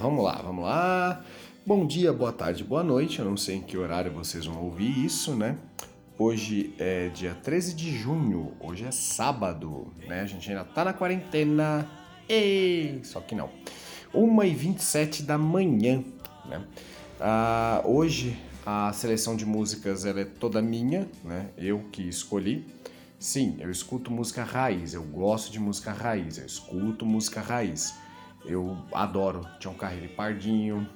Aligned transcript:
vamos 0.00 0.24
lá, 0.24 0.40
vamos 0.42 0.64
lá. 0.64 1.22
Bom 1.66 1.86
dia, 1.86 2.10
boa 2.10 2.32
tarde, 2.32 2.64
boa 2.64 2.82
noite. 2.82 3.18
Eu 3.18 3.26
não 3.26 3.36
sei 3.36 3.56
em 3.56 3.60
que 3.60 3.76
horário 3.76 4.10
vocês 4.10 4.46
vão 4.46 4.62
ouvir 4.64 5.04
isso, 5.04 5.36
né? 5.36 5.58
Hoje 6.18 6.74
é 6.78 7.10
dia 7.10 7.34
13 7.34 7.74
de 7.74 7.94
junho, 7.94 8.54
hoje 8.60 8.86
é 8.86 8.90
sábado, 8.90 9.92
né? 10.08 10.22
A 10.22 10.26
gente 10.26 10.48
ainda 10.48 10.64
tá 10.64 10.86
na 10.86 10.94
quarentena. 10.94 11.86
E 12.26 12.98
só 13.02 13.20
que 13.20 13.34
não. 13.34 13.50
1h27 14.14 15.22
da 15.22 15.36
manhã, 15.36 16.02
né? 16.46 16.64
Ah, 17.20 17.82
hoje 17.84 18.38
a 18.64 18.90
seleção 18.94 19.36
de 19.36 19.44
músicas 19.44 20.06
ela 20.06 20.20
é 20.20 20.24
toda 20.24 20.62
minha, 20.62 21.06
né? 21.22 21.50
Eu 21.58 21.80
que 21.92 22.08
escolhi. 22.08 22.66
Sim, 23.18 23.58
eu 23.60 23.70
escuto 23.70 24.10
música 24.10 24.44
raiz, 24.44 24.94
eu 24.94 25.02
gosto 25.02 25.52
de 25.52 25.60
música 25.60 25.92
raiz, 25.92 26.38
eu 26.38 26.46
escuto 26.46 27.04
música 27.04 27.42
raiz. 27.42 27.94
Eu 28.44 28.76
adoro 28.92 29.46
Tião 29.58 29.74
Carreiro 29.74 30.06
e 30.06 30.08
Pardinho, 30.08 30.88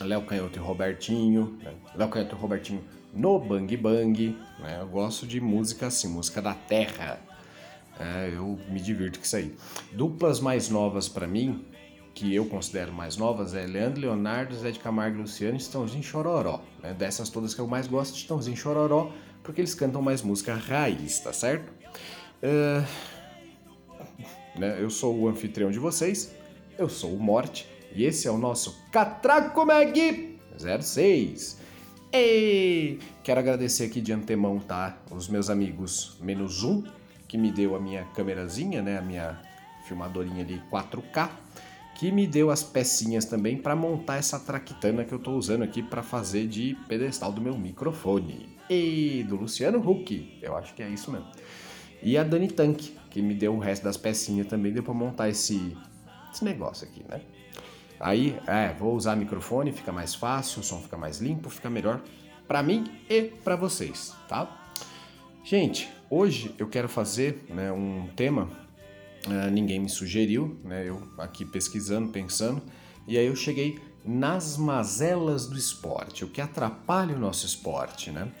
Léo 0.00 0.22
Canhoto 0.22 0.58
e 0.58 0.62
Robertinho, 0.62 1.58
né? 1.62 1.74
Léo 1.94 2.08
Canhoto 2.08 2.34
e 2.34 2.38
Robertinho 2.38 2.84
no 3.12 3.38
Bang 3.38 3.76
Bang, 3.76 4.36
né? 4.58 4.78
Eu 4.80 4.88
gosto 4.88 5.26
de 5.26 5.40
música 5.40 5.88
assim, 5.88 6.08
música 6.08 6.40
da 6.40 6.54
terra. 6.54 7.20
É, 7.98 8.30
eu 8.34 8.58
me 8.68 8.80
divirto 8.80 9.18
com 9.18 9.24
isso 9.24 9.36
aí. 9.36 9.54
Duplas 9.92 10.40
mais 10.40 10.70
novas 10.70 11.08
para 11.08 11.26
mim, 11.26 11.64
que 12.14 12.34
eu 12.34 12.46
considero 12.46 12.92
mais 12.92 13.16
novas, 13.16 13.54
é 13.54 13.66
Leandro 13.66 14.00
Leonardo, 14.00 14.54
Zé 14.54 14.70
de 14.70 14.78
Camargo 14.78 15.18
e 15.18 15.20
Luciano 15.20 15.54
e 15.54 15.60
Estãozinho 15.60 16.02
Chororó. 16.02 16.62
Né? 16.82 16.94
Dessas 16.94 17.28
todas 17.28 17.52
que 17.52 17.60
eu 17.60 17.66
mais 17.66 17.86
gosto 17.86 18.16
Estãozinho 18.16 18.56
Chororó, 18.56 19.12
porque 19.42 19.60
eles 19.60 19.74
cantam 19.74 20.00
mais 20.00 20.22
música 20.22 20.54
raiz, 20.54 21.20
tá 21.20 21.32
certo? 21.32 21.70
Uh, 22.42 22.86
né? 24.58 24.76
Eu 24.80 24.88
sou 24.88 25.14
o 25.18 25.28
anfitrião 25.28 25.70
de 25.70 25.78
vocês, 25.78 26.34
eu 26.80 26.88
sou 26.88 27.12
o 27.12 27.20
Morte, 27.20 27.68
e 27.94 28.04
esse 28.04 28.26
é 28.26 28.30
o 28.30 28.38
nosso 28.38 28.82
Catraco 28.90 29.66
Mag 29.66 30.38
06. 30.56 31.58
E 32.10 32.98
quero 33.22 33.38
agradecer 33.38 33.84
aqui 33.84 34.00
de 34.00 34.14
antemão, 34.14 34.58
tá? 34.58 34.96
Os 35.10 35.28
meus 35.28 35.50
amigos 35.50 36.16
Menos 36.22 36.64
Um, 36.64 36.82
que 37.28 37.36
me 37.36 37.52
deu 37.52 37.76
a 37.76 37.80
minha 37.80 38.04
câmerazinha, 38.14 38.80
né? 38.80 38.96
A 38.96 39.02
minha 39.02 39.38
filmadorinha 39.86 40.42
ali 40.42 40.60
4K, 40.72 41.28
que 41.96 42.10
me 42.10 42.26
deu 42.26 42.50
as 42.50 42.62
pecinhas 42.62 43.26
também 43.26 43.58
para 43.58 43.76
montar 43.76 44.16
essa 44.16 44.40
traquitana 44.40 45.04
que 45.04 45.12
eu 45.12 45.18
tô 45.18 45.32
usando 45.32 45.62
aqui 45.62 45.82
para 45.82 46.02
fazer 46.02 46.48
de 46.48 46.78
pedestal 46.88 47.30
do 47.30 47.42
meu 47.42 47.58
microfone. 47.58 48.48
E 48.70 49.22
do 49.28 49.36
Luciano 49.36 49.78
Huck, 49.78 50.38
eu 50.40 50.56
acho 50.56 50.72
que 50.72 50.82
é 50.82 50.88
isso 50.88 51.10
mesmo. 51.10 51.28
E 52.02 52.16
a 52.16 52.24
Dani 52.24 52.48
Tank, 52.48 52.96
que 53.10 53.20
me 53.20 53.34
deu 53.34 53.54
o 53.54 53.58
resto 53.58 53.84
das 53.84 53.98
pecinhas 53.98 54.46
também, 54.46 54.72
deu 54.72 54.82
pra 54.82 54.94
montar 54.94 55.28
esse, 55.28 55.76
esse 56.32 56.44
negócio 56.44 56.86
aqui, 56.86 57.04
né? 57.08 57.20
Aí, 57.98 58.38
é, 58.46 58.72
vou 58.72 58.94
usar 58.94 59.14
microfone, 59.14 59.72
fica 59.72 59.92
mais 59.92 60.14
fácil, 60.14 60.60
o 60.60 60.64
som 60.64 60.80
fica 60.80 60.96
mais 60.96 61.18
limpo, 61.18 61.50
fica 61.50 61.68
melhor 61.68 62.00
para 62.48 62.62
mim 62.62 62.90
e 63.08 63.22
para 63.22 63.56
vocês, 63.56 64.14
tá? 64.26 64.72
Gente, 65.44 65.88
hoje 66.08 66.54
eu 66.58 66.66
quero 66.68 66.88
fazer 66.88 67.44
né, 67.48 67.70
um 67.70 68.08
tema, 68.16 68.48
uh, 69.26 69.50
ninguém 69.50 69.78
me 69.78 69.88
sugeriu, 69.88 70.58
né? 70.64 70.88
Eu 70.88 71.02
aqui 71.18 71.44
pesquisando, 71.44 72.10
pensando, 72.10 72.62
e 73.06 73.18
aí 73.18 73.26
eu 73.26 73.36
cheguei 73.36 73.78
nas 74.04 74.56
mazelas 74.56 75.46
do 75.46 75.56
esporte, 75.56 76.24
o 76.24 76.28
que 76.28 76.40
atrapalha 76.40 77.14
o 77.14 77.18
nosso 77.18 77.44
esporte, 77.44 78.10
né? 78.10 78.32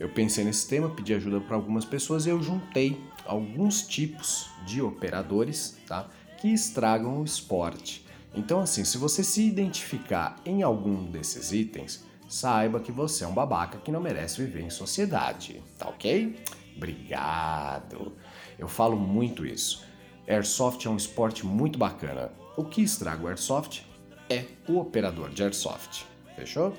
Eu 0.00 0.08
pensei 0.08 0.44
nesse 0.44 0.66
tema, 0.66 0.90
pedi 0.90 1.14
ajuda 1.14 1.40
para 1.40 1.54
algumas 1.54 1.84
pessoas 1.84 2.26
e 2.26 2.30
eu 2.30 2.42
juntei 2.42 3.00
alguns 3.24 3.82
tipos 3.82 4.50
de 4.66 4.82
operadores, 4.82 5.78
tá? 5.86 6.08
Que 6.42 6.48
estragam 6.48 7.20
o 7.20 7.24
esporte. 7.24 8.04
Então, 8.34 8.58
assim, 8.58 8.84
se 8.84 8.98
você 8.98 9.22
se 9.22 9.46
identificar 9.46 10.40
em 10.44 10.60
algum 10.60 11.04
desses 11.04 11.52
itens, 11.52 12.04
saiba 12.28 12.80
que 12.80 12.90
você 12.90 13.22
é 13.22 13.28
um 13.28 13.32
babaca 13.32 13.78
que 13.78 13.92
não 13.92 14.00
merece 14.00 14.42
viver 14.42 14.62
em 14.62 14.68
sociedade, 14.68 15.62
tá 15.78 15.88
ok? 15.88 16.36
Obrigado. 16.76 18.14
Eu 18.58 18.66
falo 18.66 18.96
muito 18.96 19.46
isso. 19.46 19.84
Airsoft 20.26 20.84
é 20.84 20.90
um 20.90 20.96
esporte 20.96 21.46
muito 21.46 21.78
bacana. 21.78 22.32
O 22.56 22.64
que 22.64 22.82
estraga 22.82 23.22
o 23.22 23.28
Airsoft 23.28 23.86
é 24.28 24.44
o 24.66 24.80
operador 24.80 25.30
de 25.30 25.44
Airsoft. 25.44 26.04
Fechou? 26.34 26.76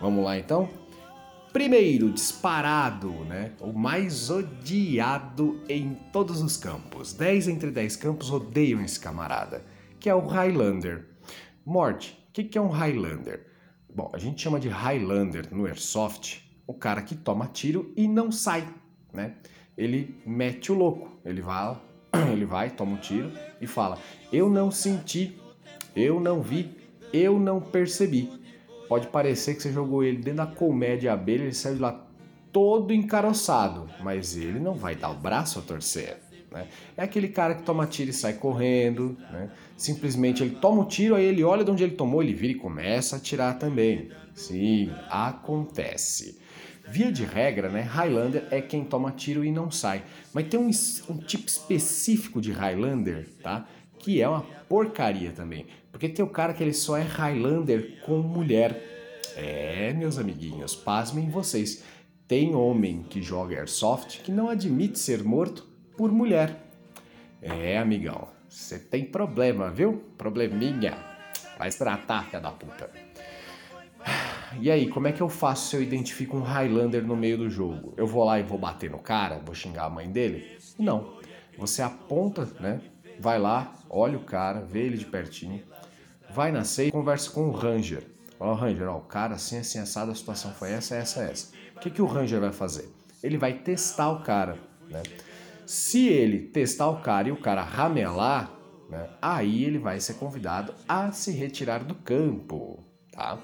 Vamos 0.00 0.24
lá 0.24 0.38
então? 0.38 0.68
Primeiro, 1.52 2.10
disparado, 2.12 3.10
né? 3.24 3.52
O 3.60 3.72
mais 3.72 4.30
odiado 4.30 5.60
em 5.68 5.94
todos 6.12 6.40
os 6.40 6.56
campos. 6.56 7.12
10 7.12 7.48
entre 7.48 7.70
10 7.70 7.96
campos 7.96 8.30
odeiam 8.30 8.80
esse 8.80 9.00
camarada 9.00 9.64
que 10.00 10.08
é 10.08 10.14
o 10.14 10.26
Highlander. 10.26 11.06
Morte, 11.64 12.18
o 12.30 12.32
que, 12.32 12.42
que 12.42 12.56
é 12.56 12.60
um 12.60 12.70
Highlander? 12.70 13.46
Bom, 13.94 14.10
a 14.14 14.18
gente 14.18 14.40
chama 14.40 14.58
de 14.58 14.68
Highlander 14.68 15.54
no 15.54 15.66
Airsoft 15.66 16.42
o 16.66 16.72
cara 16.72 17.02
que 17.02 17.14
toma 17.14 17.46
tiro 17.46 17.92
e 17.96 18.08
não 18.08 18.32
sai, 18.32 18.66
né? 19.12 19.34
Ele 19.76 20.18
mete 20.24 20.72
o 20.72 20.74
louco, 20.74 21.20
ele 21.24 21.42
vai, 21.42 21.78
ele 22.32 22.46
vai, 22.46 22.70
toma 22.70 22.92
um 22.92 22.96
tiro 22.96 23.30
e 23.60 23.66
fala: 23.66 23.98
Eu 24.32 24.48
não 24.48 24.70
senti, 24.70 25.38
eu 25.94 26.18
não 26.18 26.40
vi, 26.40 26.74
eu 27.12 27.38
não 27.38 27.60
percebi. 27.60 28.39
Pode 28.90 29.06
parecer 29.06 29.54
que 29.54 29.62
você 29.62 29.70
jogou 29.70 30.02
ele 30.02 30.16
dentro 30.16 30.38
da 30.38 30.46
colmeia 30.46 30.98
de 30.98 31.08
abelha, 31.08 31.44
ele 31.44 31.54
saiu 31.54 31.76
de 31.76 31.80
lá 31.80 32.04
todo 32.50 32.92
encaroçado, 32.92 33.88
mas 34.02 34.36
ele 34.36 34.58
não 34.58 34.74
vai 34.74 34.96
dar 34.96 35.10
o 35.10 35.14
braço 35.14 35.60
a 35.60 35.62
torcer. 35.62 36.18
Né? 36.50 36.66
É 36.96 37.04
aquele 37.04 37.28
cara 37.28 37.54
que 37.54 37.62
toma 37.62 37.86
tiro 37.86 38.10
e 38.10 38.12
sai 38.12 38.32
correndo, 38.32 39.16
né? 39.30 39.48
simplesmente 39.76 40.42
ele 40.42 40.56
toma 40.56 40.82
o 40.82 40.86
tiro, 40.86 41.14
aí 41.14 41.24
ele 41.24 41.44
olha 41.44 41.64
de 41.64 41.70
onde 41.70 41.84
ele 41.84 41.94
tomou, 41.94 42.20
ele 42.20 42.34
vira 42.34 42.52
e 42.52 42.56
começa 42.56 43.14
a 43.14 43.18
atirar 43.20 43.60
também. 43.60 44.10
Sim, 44.34 44.90
acontece. 45.08 46.40
Via 46.88 47.12
de 47.12 47.24
regra, 47.24 47.68
né, 47.68 47.82
Highlander 47.82 48.48
é 48.50 48.60
quem 48.60 48.82
toma 48.82 49.12
tiro 49.12 49.44
e 49.44 49.52
não 49.52 49.70
sai. 49.70 50.02
Mas 50.34 50.48
tem 50.48 50.58
um, 50.58 50.68
um 51.08 51.18
tipo 51.18 51.46
específico 51.46 52.40
de 52.40 52.50
Highlander, 52.50 53.28
tá? 53.40 53.68
Que 54.00 54.20
é 54.20 54.28
uma 54.28 54.42
porcaria 54.68 55.30
também. 55.30 55.66
Porque 55.92 56.08
tem 56.08 56.24
o 56.24 56.28
cara 56.28 56.52
que 56.52 56.62
ele 56.62 56.72
só 56.72 56.96
é 56.96 57.02
Highlander 57.02 58.00
com 58.04 58.18
mulher. 58.18 58.88
É, 59.36 59.92
meus 59.92 60.18
amiguinhos, 60.18 60.74
pasmem 60.74 61.30
vocês. 61.30 61.84
Tem 62.26 62.54
homem 62.54 63.04
que 63.08 63.22
joga 63.22 63.56
Airsoft 63.56 64.20
que 64.22 64.32
não 64.32 64.48
admite 64.48 64.98
ser 64.98 65.22
morto 65.22 65.68
por 65.96 66.10
mulher. 66.10 66.56
É, 67.42 67.78
amigão, 67.78 68.28
você 68.48 68.78
tem 68.78 69.04
problema, 69.04 69.70
viu? 69.70 70.04
Probleminha. 70.16 70.96
Vai 71.58 71.70
se 71.70 71.78
tratar, 71.78 72.24
filha 72.24 72.40
da 72.40 72.50
puta. 72.50 72.90
E 74.60 74.70
aí, 74.70 74.88
como 74.88 75.06
é 75.06 75.12
que 75.12 75.20
eu 75.20 75.28
faço 75.28 75.68
se 75.68 75.76
eu 75.76 75.82
identifico 75.82 76.36
um 76.36 76.42
Highlander 76.42 77.06
no 77.06 77.16
meio 77.16 77.38
do 77.38 77.50
jogo? 77.50 77.94
Eu 77.96 78.06
vou 78.06 78.24
lá 78.24 78.40
e 78.40 78.42
vou 78.42 78.58
bater 78.58 78.90
no 78.90 78.98
cara? 78.98 79.38
Vou 79.44 79.54
xingar 79.54 79.84
a 79.84 79.90
mãe 79.90 80.10
dele? 80.10 80.56
Não. 80.78 81.18
Você 81.58 81.82
aponta, 81.82 82.48
né? 82.58 82.80
Vai 83.20 83.38
lá, 83.38 83.74
olha 83.90 84.16
o 84.16 84.24
cara, 84.24 84.62
vê 84.62 84.80
ele 84.80 84.96
de 84.96 85.04
pertinho, 85.04 85.62
vai 86.30 86.50
nascer 86.50 86.86
e 86.86 86.90
conversa 86.90 87.30
com 87.30 87.48
o 87.48 87.50
Ranger. 87.50 88.02
Ó, 88.38 88.50
oh, 88.50 88.54
Ranger, 88.54 88.88
ó, 88.88 88.96
o 88.96 89.02
cara 89.02 89.34
assim, 89.34 89.58
assim, 89.58 89.78
assado, 89.78 90.10
a 90.10 90.14
situação 90.14 90.54
foi 90.54 90.72
essa, 90.72 90.96
essa, 90.96 91.24
essa. 91.24 91.52
O 91.76 91.80
que, 91.80 91.90
que 91.90 92.00
o 92.00 92.06
Ranger 92.06 92.40
vai 92.40 92.50
fazer? 92.50 92.88
Ele 93.22 93.36
vai 93.36 93.52
testar 93.52 94.10
o 94.10 94.22
cara, 94.22 94.56
né? 94.88 95.02
Se 95.66 96.08
ele 96.08 96.46
testar 96.46 96.88
o 96.88 97.02
cara 97.02 97.28
e 97.28 97.32
o 97.32 97.36
cara 97.36 97.62
ramelar, 97.62 98.50
né, 98.88 99.10
aí 99.20 99.64
ele 99.64 99.78
vai 99.78 100.00
ser 100.00 100.14
convidado 100.14 100.72
a 100.88 101.12
se 101.12 101.30
retirar 101.30 101.84
do 101.84 101.94
campo, 101.94 102.82
tá? 103.12 103.38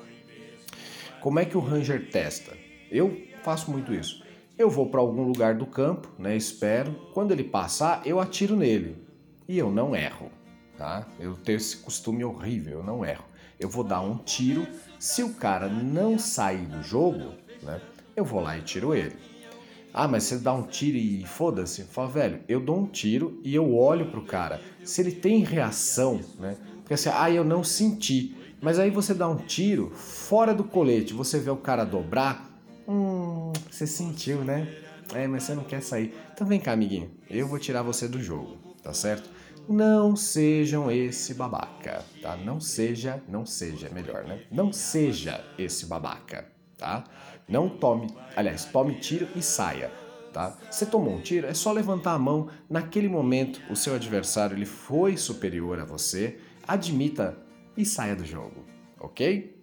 Como 1.21 1.39
é 1.39 1.45
que 1.45 1.59
o 1.59 1.61
Ranger 1.61 2.11
testa? 2.11 2.57
Eu 2.91 3.15
faço 3.43 3.71
muito 3.71 3.93
isso. 3.93 4.25
Eu 4.57 4.71
vou 4.71 4.89
para 4.89 5.01
algum 5.01 5.25
lugar 5.25 5.55
do 5.55 5.67
campo, 5.67 6.11
né, 6.19 6.35
espero. 6.35 6.95
Quando 7.13 7.33
ele 7.33 7.45
passar, 7.45 8.01
eu 8.07 8.19
atiro 8.19 8.57
nele. 8.57 9.05
E 9.49 9.57
eu 9.59 9.71
não 9.71 9.95
erro, 9.95 10.31
tá? 10.77 11.07
Eu 11.19 11.35
tenho 11.35 11.57
esse 11.57 11.77
costume 11.79 12.25
horrível, 12.25 12.79
eu 12.79 12.85
não 12.85 13.05
erro. 13.05 13.25
Eu 13.59 13.69
vou 13.69 13.85
dar 13.85 14.01
um 14.01 14.19
tiro. 14.19 14.67
Se 14.99 15.23
o 15.23 15.35
cara 15.35 15.69
não 15.69 16.19
sair 16.19 16.67
do 16.67 16.83
jogo, 16.83 17.33
né, 17.63 17.81
eu 18.15 18.25
vou 18.25 18.41
lá 18.41 18.57
e 18.59 18.63
tiro 18.63 18.95
ele. 18.95 19.17
Ah, 19.93 20.07
mas 20.07 20.25
você 20.25 20.37
dá 20.37 20.53
um 20.53 20.63
tiro 20.63 20.99
e 20.99 21.25
foda-se. 21.25 21.83
Fala, 21.85 22.09
velho, 22.09 22.41
eu 22.47 22.61
dou 22.61 22.79
um 22.81 22.87
tiro 22.87 23.41
e 23.43 23.55
eu 23.55 23.75
olho 23.75 24.11
pro 24.11 24.23
cara. 24.23 24.61
Se 24.85 25.01
ele 25.01 25.13
tem 25.13 25.43
reação, 25.43 26.21
né? 26.39 26.57
Porque 26.81 26.95
assim, 26.95 27.09
ah, 27.13 27.31
eu 27.31 27.43
não 27.43 27.65
senti. 27.65 28.37
Mas 28.61 28.79
aí 28.79 28.91
você 28.91 29.15
dá 29.15 29.27
um 29.27 29.37
tiro 29.37 29.91
fora 29.95 30.55
do 30.55 30.65
colete, 30.65 31.15
você 31.15 31.39
vê 31.39 31.51
o 31.51 31.57
cara 31.57 31.85
dobrar. 31.85 32.51
Hum, 32.87 33.53
você 33.71 33.87
sentiu, 33.87 34.45
né? 34.45 34.69
É, 35.15 35.27
mas 35.27 35.45
você 35.45 35.55
não 35.55 35.65
quer 35.65 35.81
sair. 35.81 36.15
Então 36.33 36.47
vem 36.47 36.61
cá, 36.61 36.73
amiguinho. 36.73 37.11
Eu 37.31 37.49
vou 37.49 37.59
tirar 37.59 37.83
você 37.83 38.07
do 38.07 38.23
jogo, 38.23 38.59
tá 38.83 38.93
certo? 38.93 39.31
Não 39.69 40.15
sejam 40.15 40.91
esse 40.91 41.35
babaca, 41.35 42.05
tá? 42.23 42.37
Não 42.37 42.61
seja, 42.61 43.23
não 43.29 43.45
seja, 43.45 43.89
melhor, 43.91 44.25
né? 44.25 44.43
Não 44.51 44.73
seja 44.73 45.45
esse 45.59 45.87
babaca, 45.87 46.47
tá? 46.77 47.05
Não 47.49 47.69
tome, 47.69 48.09
aliás, 48.37 48.65
tome 48.65 48.95
tiro 48.97 49.29
e 49.35 49.43
saia, 49.43 49.91
tá? 50.33 50.57
Você 50.71 50.87
tomou 50.87 51.15
um 51.15 51.21
tiro, 51.21 51.47
é 51.47 51.55
só 51.55 51.73
levantar 51.73 52.13
a 52.13 52.19
mão. 52.19 52.49
Naquele 52.69 53.09
momento, 53.09 53.61
o 53.71 53.77
seu 53.77 53.95
adversário 53.95 54.57
ele 54.57 54.67
foi 54.67 55.17
superior 55.17 55.79
a 55.81 55.85
você, 55.85 56.39
admita 56.67 57.37
e 57.77 57.85
saia 57.85 58.17
do 58.17 58.25
jogo, 58.25 58.65
ok? 58.99 59.57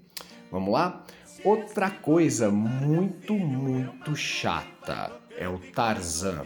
Vamos 0.52 0.74
lá? 0.74 1.04
Outra 1.44 1.90
coisa 1.90 2.50
muito, 2.50 3.34
muito 3.34 4.16
chata 4.16 5.12
é 5.38 5.48
o 5.50 5.60
Tarzan. 5.60 6.46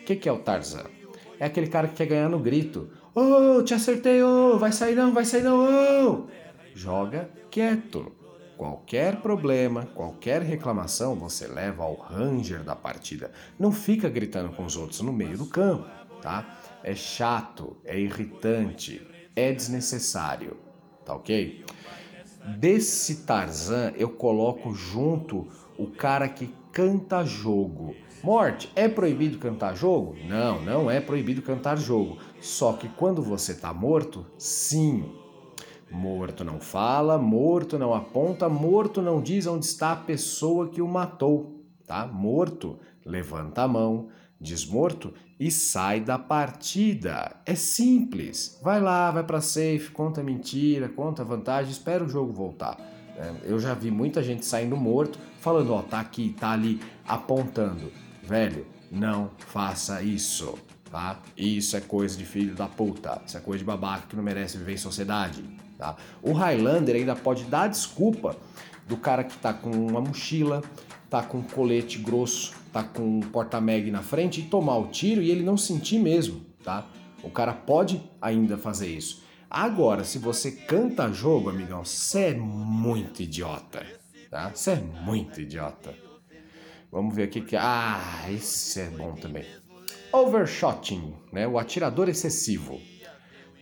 O 0.00 0.04
que, 0.04 0.16
que 0.16 0.28
é 0.28 0.32
o 0.32 0.38
Tarzan? 0.38 0.95
É 1.38 1.46
aquele 1.46 1.66
cara 1.66 1.88
que 1.88 1.94
quer 1.94 2.06
ganhar 2.06 2.28
no 2.28 2.38
grito. 2.38 2.90
Ô, 3.14 3.58
oh, 3.58 3.62
te 3.62 3.74
acertei, 3.74 4.22
ô, 4.22 4.54
oh, 4.54 4.58
vai 4.58 4.72
sair 4.72 4.94
não, 4.94 5.12
vai 5.12 5.24
sair 5.24 5.42
não, 5.42 5.58
ô! 5.58 6.10
Oh! 6.10 6.26
Joga 6.74 7.30
quieto. 7.50 8.12
Qualquer 8.56 9.20
problema, 9.20 9.84
qualquer 9.94 10.40
reclamação, 10.40 11.14
você 11.14 11.46
leva 11.46 11.82
ao 11.82 11.94
ranger 11.94 12.62
da 12.62 12.74
partida. 12.74 13.30
Não 13.58 13.70
fica 13.70 14.08
gritando 14.08 14.48
com 14.50 14.64
os 14.64 14.76
outros 14.76 15.02
no 15.02 15.12
meio 15.12 15.36
do 15.36 15.46
campo, 15.46 15.86
tá? 16.22 16.58
É 16.82 16.94
chato, 16.94 17.76
é 17.84 17.98
irritante, 17.98 19.06
é 19.34 19.52
desnecessário, 19.52 20.56
tá 21.04 21.14
ok? 21.14 21.66
Desse 22.58 23.24
Tarzan 23.24 23.92
eu 23.96 24.08
coloco 24.08 24.72
junto 24.72 25.48
o 25.76 25.88
cara 25.88 26.28
que 26.28 26.54
canta 26.72 27.24
jogo. 27.24 27.94
Morte, 28.26 28.68
é 28.74 28.88
proibido 28.88 29.38
cantar 29.38 29.76
jogo? 29.76 30.16
Não, 30.26 30.60
não 30.60 30.90
é 30.90 31.00
proibido 31.00 31.42
cantar 31.42 31.78
jogo. 31.78 32.18
Só 32.40 32.72
que 32.72 32.88
quando 32.88 33.22
você 33.22 33.54
tá 33.54 33.72
morto, 33.72 34.26
sim. 34.36 35.04
Morto 35.88 36.42
não 36.44 36.58
fala, 36.58 37.18
morto 37.18 37.78
não 37.78 37.94
aponta, 37.94 38.48
morto 38.48 39.00
não 39.00 39.22
diz 39.22 39.46
onde 39.46 39.64
está 39.64 39.92
a 39.92 39.96
pessoa 39.96 40.66
que 40.66 40.82
o 40.82 40.88
matou, 40.88 41.64
tá? 41.86 42.04
Morto, 42.04 42.80
levanta 43.04 43.62
a 43.62 43.68
mão, 43.68 44.08
desmorto 44.40 45.14
e 45.38 45.48
sai 45.48 46.00
da 46.00 46.18
partida. 46.18 47.36
É 47.46 47.54
simples. 47.54 48.58
Vai 48.60 48.80
lá, 48.80 49.08
vai 49.12 49.22
para 49.22 49.40
safe, 49.40 49.92
conta 49.92 50.20
mentira, 50.20 50.88
conta 50.88 51.22
vantagem, 51.22 51.70
espera 51.70 52.02
o 52.02 52.08
jogo 52.08 52.32
voltar. 52.32 52.76
É, 53.16 53.32
eu 53.44 53.60
já 53.60 53.72
vi 53.72 53.92
muita 53.92 54.20
gente 54.20 54.44
saindo 54.44 54.76
morto, 54.76 55.16
falando, 55.38 55.72
ó, 55.72 55.80
tá 55.80 56.00
aqui, 56.00 56.34
tá 56.36 56.50
ali, 56.50 56.80
apontando. 57.06 58.04
Velho, 58.26 58.66
não 58.90 59.30
faça 59.38 60.02
isso, 60.02 60.58
tá? 60.90 61.20
Isso 61.36 61.76
é 61.76 61.80
coisa 61.80 62.18
de 62.18 62.24
filho 62.24 62.56
da 62.56 62.66
puta, 62.66 63.22
isso 63.24 63.36
é 63.36 63.40
coisa 63.40 63.60
de 63.60 63.64
babaca 63.64 64.08
que 64.08 64.16
não 64.16 64.22
merece 64.22 64.58
viver 64.58 64.72
em 64.72 64.78
sociedade, 64.78 65.44
tá? 65.78 65.94
O 66.20 66.32
Highlander 66.32 66.96
ainda 66.96 67.14
pode 67.14 67.44
dar 67.44 67.68
desculpa 67.68 68.36
do 68.88 68.96
cara 68.96 69.22
que 69.22 69.36
tá 69.38 69.52
com 69.52 69.70
uma 69.70 70.00
mochila, 70.00 70.60
tá 71.08 71.22
com 71.22 71.38
um 71.38 71.42
colete 71.42 71.98
grosso, 71.98 72.52
tá 72.72 72.82
com 72.82 73.18
um 73.18 73.20
porta-mag 73.20 73.88
na 73.92 74.02
frente 74.02 74.40
e 74.40 74.44
tomar 74.44 74.76
o 74.78 74.88
tiro 74.88 75.22
e 75.22 75.30
ele 75.30 75.44
não 75.44 75.56
sentir 75.56 76.00
mesmo, 76.00 76.44
tá? 76.64 76.84
O 77.22 77.30
cara 77.30 77.52
pode 77.52 78.02
ainda 78.20 78.58
fazer 78.58 78.88
isso. 78.88 79.22
Agora, 79.48 80.02
se 80.02 80.18
você 80.18 80.50
canta 80.50 81.12
jogo, 81.12 81.48
amigão, 81.48 81.84
você 81.84 82.30
é 82.30 82.34
muito 82.34 83.22
idiota, 83.22 83.86
tá? 84.28 84.50
Você 84.52 84.72
é 84.72 84.76
muito 84.76 85.40
idiota. 85.40 86.05
Vamos 86.90 87.14
ver 87.14 87.24
aqui 87.24 87.40
que 87.40 87.56
ah, 87.56 88.24
esse 88.30 88.80
é 88.80 88.86
bom 88.86 89.14
também. 89.14 89.44
Overshotting, 90.12 91.14
né? 91.32 91.46
O 91.46 91.58
atirador 91.58 92.08
excessivo. 92.08 92.80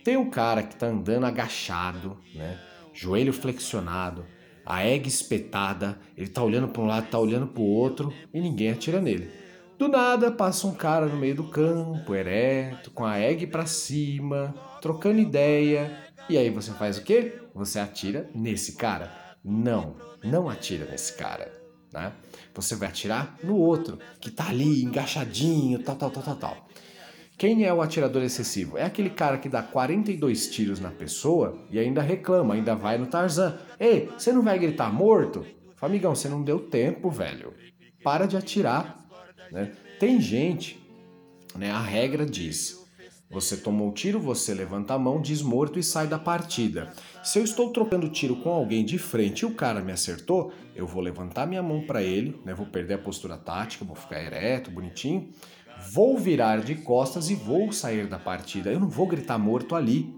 Tem 0.03 0.15
um 0.15 0.29
cara 0.29 0.63
que 0.63 0.75
tá 0.75 0.87
andando 0.87 1.25
agachado, 1.25 2.17
né? 2.33 2.59
Joelho 2.93 3.33
flexionado, 3.33 4.25
a 4.65 4.85
egg 4.85 5.07
espetada, 5.07 5.99
ele 6.15 6.27
tá 6.27 6.41
olhando 6.41 6.67
para 6.69 6.81
um 6.81 6.85
lado, 6.85 7.09
tá 7.09 7.19
olhando 7.19 7.47
para 7.47 7.61
o 7.61 7.65
outro 7.65 8.13
e 8.33 8.39
ninguém 8.39 8.71
atira 8.71 9.01
nele. 9.01 9.29
Do 9.77 9.89
nada 9.89 10.31
passa 10.31 10.67
um 10.67 10.73
cara 10.73 11.05
no 11.05 11.17
meio 11.17 11.35
do 11.35 11.49
campo, 11.49 12.15
ereto, 12.15 12.89
com 12.91 13.03
a 13.03 13.19
egg 13.19 13.47
para 13.47 13.65
cima, 13.65 14.55
trocando 14.81 15.19
ideia. 15.19 15.91
E 16.29 16.37
aí 16.37 16.49
você 16.49 16.71
faz 16.71 16.97
o 16.97 17.03
quê? 17.03 17.33
Você 17.53 17.79
atira 17.79 18.29
nesse 18.33 18.77
cara. 18.77 19.11
Não, 19.43 19.97
não 20.23 20.49
atira 20.49 20.85
nesse 20.85 21.17
cara, 21.17 21.51
né? 21.95 22.11
Você 22.53 22.75
vai 22.75 22.89
atirar 22.89 23.37
no 23.43 23.55
outro, 23.55 23.97
que 24.19 24.29
tá 24.29 24.49
ali 24.49 24.83
engaixadinho, 24.83 25.79
tal, 25.79 25.95
tal, 25.95 26.11
tal, 26.11 26.23
tal, 26.23 26.35
tal. 26.35 26.67
Quem 27.37 27.65
é 27.65 27.73
o 27.73 27.81
atirador 27.81 28.23
excessivo? 28.23 28.77
É 28.77 28.83
aquele 28.83 29.09
cara 29.09 29.37
que 29.37 29.49
dá 29.49 29.61
42 29.61 30.49
tiros 30.49 30.79
na 30.79 30.89
pessoa 30.91 31.57
e 31.69 31.79
ainda 31.79 32.01
reclama, 32.01 32.53
ainda 32.53 32.75
vai 32.75 32.97
no 32.97 33.07
Tarzan. 33.07 33.57
Ei, 33.79 34.09
você 34.17 34.31
não 34.31 34.41
vai 34.41 34.57
gritar 34.57 34.93
morto? 34.93 35.45
Famigão, 35.75 36.15
você 36.15 36.29
não 36.29 36.41
deu 36.41 36.59
tempo, 36.59 37.09
velho. 37.09 37.53
Para 38.03 38.25
de 38.25 38.37
atirar. 38.37 39.05
Né? 39.51 39.73
Tem 39.99 40.19
gente, 40.21 40.79
né? 41.57 41.71
A 41.71 41.81
regra 41.81 42.25
diz: 42.25 42.85
você 43.29 43.57
tomou 43.57 43.89
o 43.89 43.93
tiro, 43.93 44.19
você 44.19 44.53
levanta 44.53 44.93
a 44.93 44.99
mão, 44.99 45.21
diz 45.21 45.41
morto 45.41 45.77
e 45.77 45.83
sai 45.83 46.07
da 46.07 46.17
partida. 46.17 46.93
Se 47.23 47.39
eu 47.39 47.43
estou 47.43 47.69
trocando 47.71 48.09
tiro 48.09 48.37
com 48.37 48.49
alguém 48.49 48.85
de 48.85 48.97
frente 48.97 49.41
e 49.41 49.45
o 49.45 49.53
cara 49.53 49.81
me 49.81 49.91
acertou, 49.91 50.53
eu 50.75 50.85
vou 50.85 51.01
levantar 51.01 51.47
minha 51.47 51.63
mão 51.63 51.81
para 51.81 52.03
ele, 52.03 52.39
né? 52.45 52.53
Vou 52.53 52.65
perder 52.65 52.95
a 52.95 52.97
postura 52.97 53.37
tática, 53.37 53.85
vou 53.85 53.95
ficar 53.95 54.21
ereto, 54.21 54.69
bonitinho 54.69 55.31
vou 55.91 56.17
virar 56.17 56.61
de 56.61 56.75
costas 56.75 57.29
e 57.29 57.35
vou 57.35 57.71
sair 57.71 58.07
da 58.07 58.17
partida. 58.17 58.71
Eu 58.71 58.79
não 58.79 58.89
vou 58.89 59.07
gritar 59.07 59.37
morto 59.37 59.75
ali. 59.75 60.15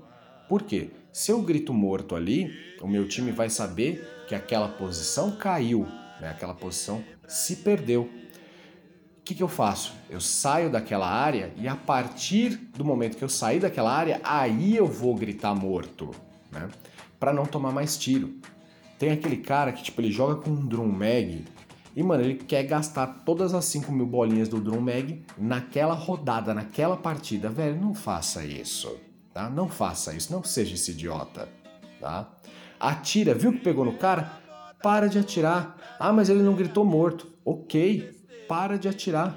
Por 0.47 0.63
quê? 0.63 0.91
Se 1.11 1.31
eu 1.31 1.41
grito 1.41 1.73
morto 1.73 2.15
ali, 2.15 2.51
o 2.81 2.87
meu 2.87 3.07
time 3.07 3.31
vai 3.31 3.49
saber 3.49 4.25
que 4.27 4.35
aquela 4.35 4.67
posição 4.67 5.31
caiu, 5.31 5.87
né? 6.21 6.29
aquela 6.29 6.53
posição 6.53 7.03
se 7.27 7.57
perdeu. 7.57 8.03
O 8.03 9.23
que, 9.27 9.35
que 9.35 9.43
eu 9.43 9.47
faço? 9.49 9.93
Eu 10.09 10.21
saio 10.21 10.69
daquela 10.69 11.09
área 11.09 11.51
e 11.57 11.67
a 11.67 11.75
partir 11.75 12.55
do 12.77 12.85
momento 12.85 13.17
que 13.17 13.23
eu 13.23 13.29
sair 13.29 13.59
daquela 13.59 13.91
área, 13.91 14.21
aí 14.23 14.75
eu 14.75 14.85
vou 14.85 15.15
gritar 15.15 15.53
morto, 15.53 16.11
né? 16.49 16.69
Para 17.19 17.33
não 17.33 17.45
tomar 17.45 17.71
mais 17.73 17.97
tiro. 17.97 18.39
Tem 18.97 19.11
aquele 19.11 19.37
cara 19.37 19.71
que 19.71 19.83
tipo 19.83 20.01
ele 20.01 20.11
joga 20.11 20.41
com 20.41 20.49
um 20.49 20.65
drum 20.65 20.87
mag 20.87 21.45
e, 21.97 22.03
mano, 22.03 22.23
ele 22.23 22.35
quer 22.35 22.61
gastar 22.61 23.07
todas 23.25 23.55
as 23.55 23.65
5 23.65 23.91
mil 23.91 24.05
bolinhas 24.05 24.47
do 24.47 24.61
Drum 24.61 24.81
Mag 24.81 25.25
naquela 25.35 25.95
rodada, 25.95 26.53
naquela 26.53 26.95
partida. 26.95 27.49
Velho, 27.49 27.81
não 27.81 27.95
faça 27.95 28.45
isso, 28.45 28.95
tá? 29.33 29.49
Não 29.49 29.67
faça 29.67 30.13
isso, 30.13 30.31
não 30.31 30.43
seja 30.43 30.75
esse 30.75 30.91
idiota, 30.91 31.49
tá? 31.99 32.31
Atira, 32.79 33.33
viu 33.33 33.51
que 33.51 33.61
pegou 33.61 33.83
no 33.83 33.97
cara? 33.97 34.31
Para 34.83 35.09
de 35.09 35.17
atirar. 35.17 35.75
Ah, 35.99 36.13
mas 36.13 36.29
ele 36.29 36.43
não 36.43 36.53
gritou 36.53 36.85
morto. 36.85 37.33
Ok, 37.43 38.15
para 38.47 38.77
de 38.77 38.87
atirar. 38.87 39.35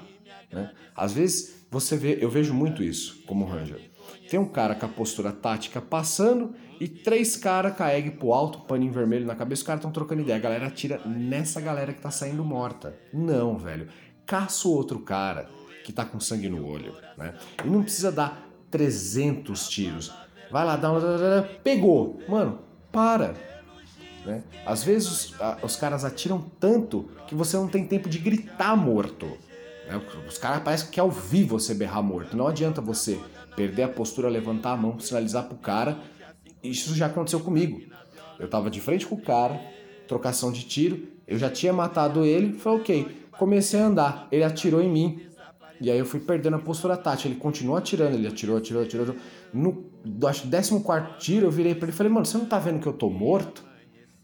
Né? 0.52 0.70
Às 0.94 1.14
vezes 1.14 1.64
você 1.70 1.96
vê, 1.96 2.18
eu 2.20 2.28
vejo 2.28 2.52
muito 2.52 2.82
isso 2.82 3.22
como 3.26 3.46
Ranger. 3.46 3.90
Tem 4.28 4.38
um 4.38 4.44
cara 4.44 4.74
com 4.74 4.84
a 4.84 4.88
postura 4.90 5.32
tática 5.32 5.80
passando 5.80 6.54
e 6.80 6.88
três 6.88 7.36
caras 7.36 7.78
a 7.78 7.94
egg 7.94 8.12
pro 8.12 8.32
alto, 8.32 8.60
paninho 8.60 8.90
vermelho 8.90 9.26
na 9.26 9.34
cabeça, 9.34 9.60
os 9.60 9.66
caras 9.66 9.80
estão 9.80 9.92
trocando 9.92 10.22
ideia. 10.22 10.38
A 10.38 10.40
galera 10.40 10.66
atira 10.66 10.98
nessa 11.04 11.60
galera 11.60 11.92
que 11.92 12.00
tá 12.00 12.10
saindo 12.10 12.42
morta. 12.42 12.96
Não, 13.12 13.58
velho. 13.58 13.88
Caça 14.24 14.66
o 14.66 14.72
outro 14.72 14.98
cara 15.00 15.50
que 15.84 15.92
tá 15.92 16.06
com 16.06 16.18
sangue 16.18 16.48
no 16.48 16.66
olho, 16.66 16.94
né? 17.18 17.34
E 17.62 17.68
não 17.68 17.82
precisa 17.82 18.10
dar 18.10 18.48
300 18.70 19.68
tiros. 19.68 20.12
Vai 20.50 20.64
lá, 20.64 20.76
dá 20.76 20.90
uma... 20.90 21.42
Pegou! 21.62 22.18
Mano, 22.26 22.60
para! 22.90 23.34
Né? 24.24 24.42
Às 24.64 24.82
vezes 24.82 25.08
os, 25.08 25.34
os 25.62 25.76
caras 25.76 26.04
atiram 26.04 26.40
tanto 26.58 27.10
que 27.26 27.34
você 27.34 27.56
não 27.56 27.68
tem 27.68 27.86
tempo 27.86 28.08
de 28.08 28.18
gritar 28.18 28.74
morto. 28.74 29.26
Né? 29.86 30.00
Os 30.26 30.38
caras 30.38 30.62
parecem 30.62 30.90
que 30.90 31.00
ao 31.00 31.10
vivo 31.10 31.58
você 31.58 31.74
berrar 31.74 32.02
morto. 32.02 32.36
Não 32.36 32.46
adianta 32.46 32.80
você 32.80 33.20
perder 33.54 33.82
a 33.82 33.88
postura, 33.88 34.28
levantar 34.28 34.72
a 34.72 34.76
mão, 34.76 34.98
sinalizar 34.98 35.44
pro 35.44 35.56
cara. 35.56 35.98
Isso 36.62 36.94
já 36.94 37.06
aconteceu 37.06 37.40
comigo. 37.40 37.80
Eu 38.38 38.48
tava 38.48 38.70
de 38.70 38.80
frente 38.80 39.06
com 39.06 39.14
o 39.14 39.20
cara, 39.20 39.60
trocação 40.06 40.50
de 40.50 40.64
tiro, 40.64 41.08
eu 41.26 41.38
já 41.38 41.48
tinha 41.48 41.72
matado 41.72 42.24
ele, 42.24 42.54
falei, 42.54 42.80
ok. 42.80 43.20
Comecei 43.38 43.80
a 43.80 43.86
andar, 43.86 44.28
ele 44.30 44.44
atirou 44.44 44.82
em 44.82 44.90
mim. 44.90 45.20
E 45.80 45.90
aí 45.90 45.98
eu 45.98 46.04
fui 46.04 46.20
perdendo 46.20 46.56
a 46.56 46.58
postura 46.58 46.96
tática. 46.96 47.28
Ele 47.28 47.38
continuou 47.38 47.76
atirando, 47.76 48.14
ele 48.14 48.26
atirou, 48.26 48.56
atirou, 48.56 48.82
atirou. 48.82 49.16
No 49.52 49.86
acho, 50.28 50.48
14 50.48 51.18
tiro, 51.18 51.46
eu 51.46 51.50
virei 51.50 51.74
pra 51.74 51.84
ele 51.84 51.92
e 51.92 51.96
falei, 51.96 52.12
mano, 52.12 52.26
você 52.26 52.36
não 52.36 52.44
tá 52.44 52.58
vendo 52.58 52.80
que 52.80 52.86
eu 52.86 52.92
tô 52.92 53.08
morto? 53.08 53.64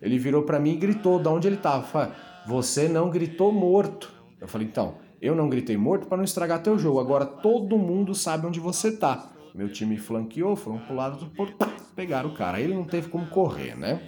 Ele 0.03 0.19
virou 0.19 0.43
para 0.43 0.59
mim 0.59 0.73
e 0.73 0.77
gritou 0.77 1.19
da 1.19 1.31
onde 1.31 1.47
ele 1.47 1.57
tava. 1.57 1.85
Falei, 1.85 2.13
você 2.47 2.89
não 2.89 3.09
gritou 3.09 3.53
morto. 3.53 4.13
Eu 4.39 4.47
falei, 4.47 4.67
então, 4.67 4.97
eu 5.21 5.35
não 5.35 5.49
gritei 5.49 5.77
morto 5.77 6.07
para 6.07 6.19
não 6.19 6.25
estragar 6.25 6.63
teu 6.63 6.79
jogo. 6.79 7.01
Agora 7.01 7.25
todo 7.25 7.79
mundo 7.79 8.15
sabe 8.15 8.47
onde 8.47 8.61
você 8.61 8.93
tá. 8.93 9.33
Meu 9.57 9.73
time 9.73 9.97
flanqueou, 9.97 10.55
foram 10.55 10.79
pro 10.81 10.95
lado 10.95 11.17
do 11.17 11.31
porto, 11.31 11.57
pegaram 11.97 12.29
o 12.29 12.35
cara. 12.35 12.61
Ele 12.61 12.75
não 12.75 12.85
teve 12.85 13.09
como 13.09 13.27
correr, 13.29 13.75
né? 13.75 14.05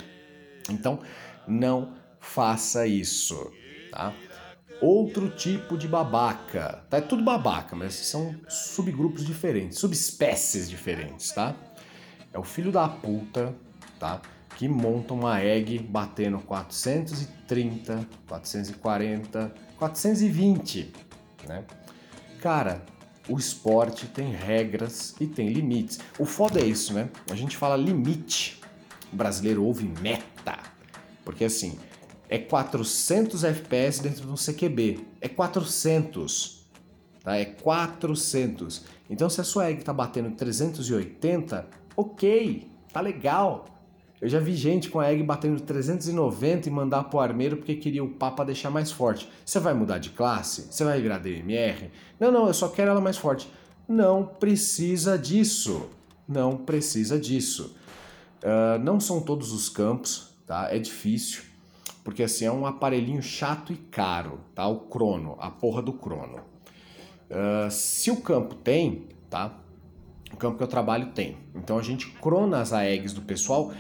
Então, 0.69 1.01
não 1.47 1.95
faça 2.21 2.87
isso, 2.87 3.51
tá? 3.91 4.13
Outro 4.83 5.31
tipo 5.31 5.79
de 5.79 5.89
babaca, 5.89 6.85
tá? 6.91 6.99
É 6.99 7.01
tudo 7.01 7.25
babaca, 7.25 7.75
mas 7.75 7.95
são 7.95 8.39
subgrupos 8.47 9.25
diferentes, 9.25 9.79
subespécies 9.79 10.69
diferentes, 10.69 11.33
tá? 11.33 11.57
É 12.31 12.39
o 12.39 12.45
filho 12.45 12.71
da 12.71 12.87
puta, 12.87 13.57
tá? 13.99 14.21
Que 14.55 14.69
monta 14.69 15.15
uma 15.15 15.43
egg 15.43 15.79
batendo 15.79 16.39
430, 16.41 18.07
440, 18.29 19.55
420, 19.79 20.93
né? 21.47 21.65
Cara, 22.39 22.83
o 23.29 23.39
esporte 23.39 24.07
tem 24.07 24.33
regras 24.33 25.15
e 25.21 25.27
tem 25.27 25.49
limites. 25.49 25.99
O 26.19 26.25
foda 26.25 26.61
é 26.61 26.65
isso, 26.65 26.95
né? 26.95 27.11
A 27.31 27.35
gente 27.35 27.57
fala 27.57 27.77
limite. 27.77 28.61
O 29.13 29.17
brasileiro 29.17 29.65
ouve 29.65 29.91
meta. 30.01 30.59
Porque 31.25 31.45
assim, 31.45 31.79
é 32.29 32.39
400 32.39 33.45
FPS 33.45 34.01
dentro 34.01 34.23
de 34.23 34.31
um 34.31 34.35
CQB. 34.35 35.07
É 35.21 35.29
400. 35.29 36.67
Tá? 37.23 37.37
É 37.37 37.45
400. 37.45 38.85
Então 39.11 39.29
se 39.29 39.41
a 39.41 39.45
sua 39.45 39.71
egg 39.71 39.83
tá 39.83 39.93
batendo 39.93 40.31
380, 40.31 41.67
ok, 41.97 42.71
tá 42.93 43.01
legal. 43.01 43.67
Eu 44.21 44.29
já 44.29 44.41
vi 44.41 44.55
gente 44.55 44.91
com 44.91 44.99
a 44.99 45.13
egg 45.13 45.23
batendo 45.23 45.61
390 45.61 46.69
e 46.69 46.73
mandar 46.73 47.05
pro 47.05 47.21
armeiro 47.21 47.57
porque 47.57 47.77
queria 47.77 48.03
o 48.03 48.09
papa 48.09 48.45
deixar 48.45 48.71
mais 48.71 48.91
forte. 48.91 49.29
Você 49.45 49.61
vai 49.61 49.75
mudar 49.75 49.99
de 49.99 50.11
classe? 50.11 50.69
Você 50.71 50.83
vai 50.83 51.01
virar 51.01 51.19
DMR? 51.19 51.91
Não, 52.19 52.33
não, 52.33 52.49
eu 52.49 52.55
só 52.55 52.69
quero 52.69 52.91
ela 52.91 53.01
mais 53.01 53.17
forte. 53.17 53.49
Não 53.87 54.25
precisa 54.25 55.17
disso. 55.17 55.89
Não 56.27 56.57
precisa 56.57 57.19
disso. 57.19 57.77
Uh, 58.43 58.79
não 58.83 58.99
são 58.99 59.21
todos 59.21 59.53
os 59.53 59.69
campos, 59.69 60.35
tá? 60.47 60.69
É 60.71 60.79
difícil. 60.79 61.43
Porque 62.03 62.23
assim, 62.23 62.45
é 62.45 62.51
um 62.51 62.67
aparelhinho 62.67 63.23
chato 63.23 63.73
e 63.73 63.77
caro, 63.77 64.41
tá? 64.55 64.67
O 64.67 64.81
crono, 64.81 65.37
a 65.39 65.51
porra 65.51 65.81
do 65.81 65.93
crono. 65.93 66.41
Uh, 67.31 67.71
se 67.71 68.11
o 68.11 68.21
campo 68.21 68.57
tem, 68.57 69.07
tá? 69.31 69.55
O 70.33 70.37
campo 70.37 70.57
que 70.57 70.63
eu 70.63 70.69
trabalho 70.69 71.13
tem. 71.13 71.37
Então 71.55 71.79
a 71.79 71.83
gente 71.83 72.09
crona 72.21 72.61
as 72.61 72.73
AEGs 72.73 73.13
do 73.13 73.23
pessoal 73.23 73.73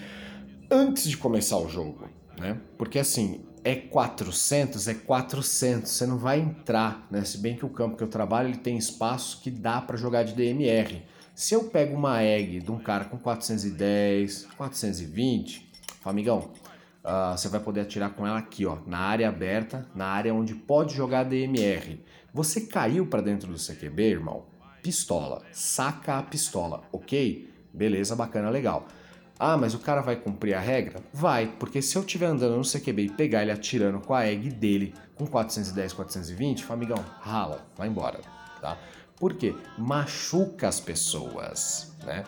antes 0.71 1.09
de 1.09 1.17
começar 1.17 1.59
o 1.59 1.69
jogo, 1.69 2.09
né? 2.39 2.61
Porque 2.77 2.99
assim, 2.99 3.41
é 3.65 3.75
400, 3.75 4.89
é 4.89 4.95
400, 4.95 5.91
você 5.91 6.07
não 6.07 6.19
vai 6.19 6.41
entrar, 6.41 7.07
né? 7.11 7.25
Se 7.25 7.39
bem 7.39 7.57
que 7.57 7.65
o 7.65 7.69
campo 7.69 7.97
que 7.97 8.03
eu 8.03 8.09
trabalho, 8.09 8.49
ele 8.49 8.59
tem 8.59 8.77
espaço 8.77 9.41
que 9.41 9.51
dá 9.51 9.81
para 9.81 9.97
jogar 9.97 10.23
de 10.23 10.35
DMR. 10.35 11.03
Se 11.35 11.55
eu 11.55 11.65
pego 11.65 11.97
uma 11.97 12.23
egg 12.23 12.61
de 12.61 12.71
um 12.71 12.79
cara 12.79 13.05
com 13.05 13.17
410, 13.17 14.47
420, 14.57 15.71
amigão, 16.05 16.51
uh, 17.05 17.37
você 17.37 17.49
vai 17.49 17.61
poder 17.61 17.83
atirar 17.83 18.11
com 18.11 18.27
ela 18.27 18.39
aqui, 18.39 18.67
ó, 18.67 18.79
na 18.87 18.99
área 18.99 19.29
aberta, 19.29 19.87
na 19.95 20.07
área 20.07 20.35
onde 20.35 20.55
pode 20.55 20.95
jogar 20.95 21.25
DMR. 21.25 22.03
Você 22.33 22.63
caiu 22.63 23.07
para 23.07 23.21
dentro 23.21 23.53
do 23.53 23.59
CQB, 23.59 24.03
irmão? 24.03 24.47
Pistola, 24.83 25.43
saca 25.53 26.19
a 26.19 26.23
pistola, 26.23 26.83
ok? 26.93 27.53
Beleza, 27.73 28.17
bacana, 28.17 28.51
legal. 28.51 28.89
Ah, 29.38 29.57
mas 29.57 29.73
o 29.73 29.78
cara 29.78 30.00
vai 30.00 30.16
cumprir 30.16 30.54
a 30.54 30.61
regra? 30.61 31.00
Vai, 31.12 31.47
porque 31.61 31.80
se 31.80 31.95
eu 31.97 32.02
estiver 32.02 32.26
andando 32.26 32.57
no 32.57 32.64
CQB 32.64 33.02
e 33.02 33.11
pegar 33.11 33.42
ele 33.42 33.52
atirando 33.52 34.00
com 34.00 34.12
a 34.12 34.26
egg 34.26 34.50
dele 34.50 34.92
com 35.14 35.26
410, 35.26 35.92
420, 35.92 36.73
amigão, 36.73 37.04
rala, 37.21 37.64
vai 37.76 37.87
embora, 37.87 38.21
tá? 38.61 38.76
Por 39.16 39.35
quê? 39.35 39.54
Machuca 39.76 40.66
as 40.66 40.80
pessoas, 40.80 41.92
né? 42.04 42.25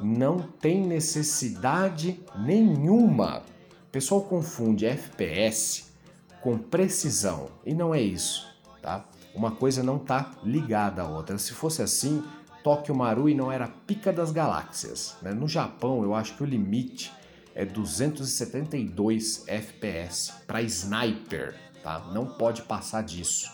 Não 0.00 0.40
tem 0.40 0.84
necessidade 0.84 2.20
nenhuma. 2.36 3.42
O 3.86 3.90
pessoal 3.90 4.22
confunde 4.22 4.84
FPS 4.84 5.92
com 6.40 6.58
precisão 6.58 7.50
e 7.64 7.72
não 7.72 7.94
é 7.94 8.00
isso, 8.00 8.46
tá? 8.82 9.04
Uma 9.34 9.52
coisa 9.52 9.82
não 9.82 9.98
tá 9.98 10.32
ligada 10.42 11.02
à 11.02 11.08
outra. 11.08 11.38
Se 11.38 11.52
fosse 11.52 11.82
assim, 11.82 12.22
Tóquio 12.68 12.94
Marui 12.94 13.32
não 13.32 13.50
era 13.50 13.66
pica 13.66 14.12
das 14.12 14.30
galáxias. 14.30 15.16
Né? 15.22 15.32
No 15.32 15.48
Japão, 15.48 16.02
eu 16.02 16.14
acho 16.14 16.34
que 16.34 16.42
o 16.42 16.46
limite 16.46 17.10
é 17.54 17.64
272 17.64 19.48
FPS 19.48 20.34
para 20.46 20.60
sniper, 20.60 21.58
tá? 21.82 22.00
Não 22.12 22.26
pode 22.26 22.60
passar 22.60 23.02
disso. 23.02 23.50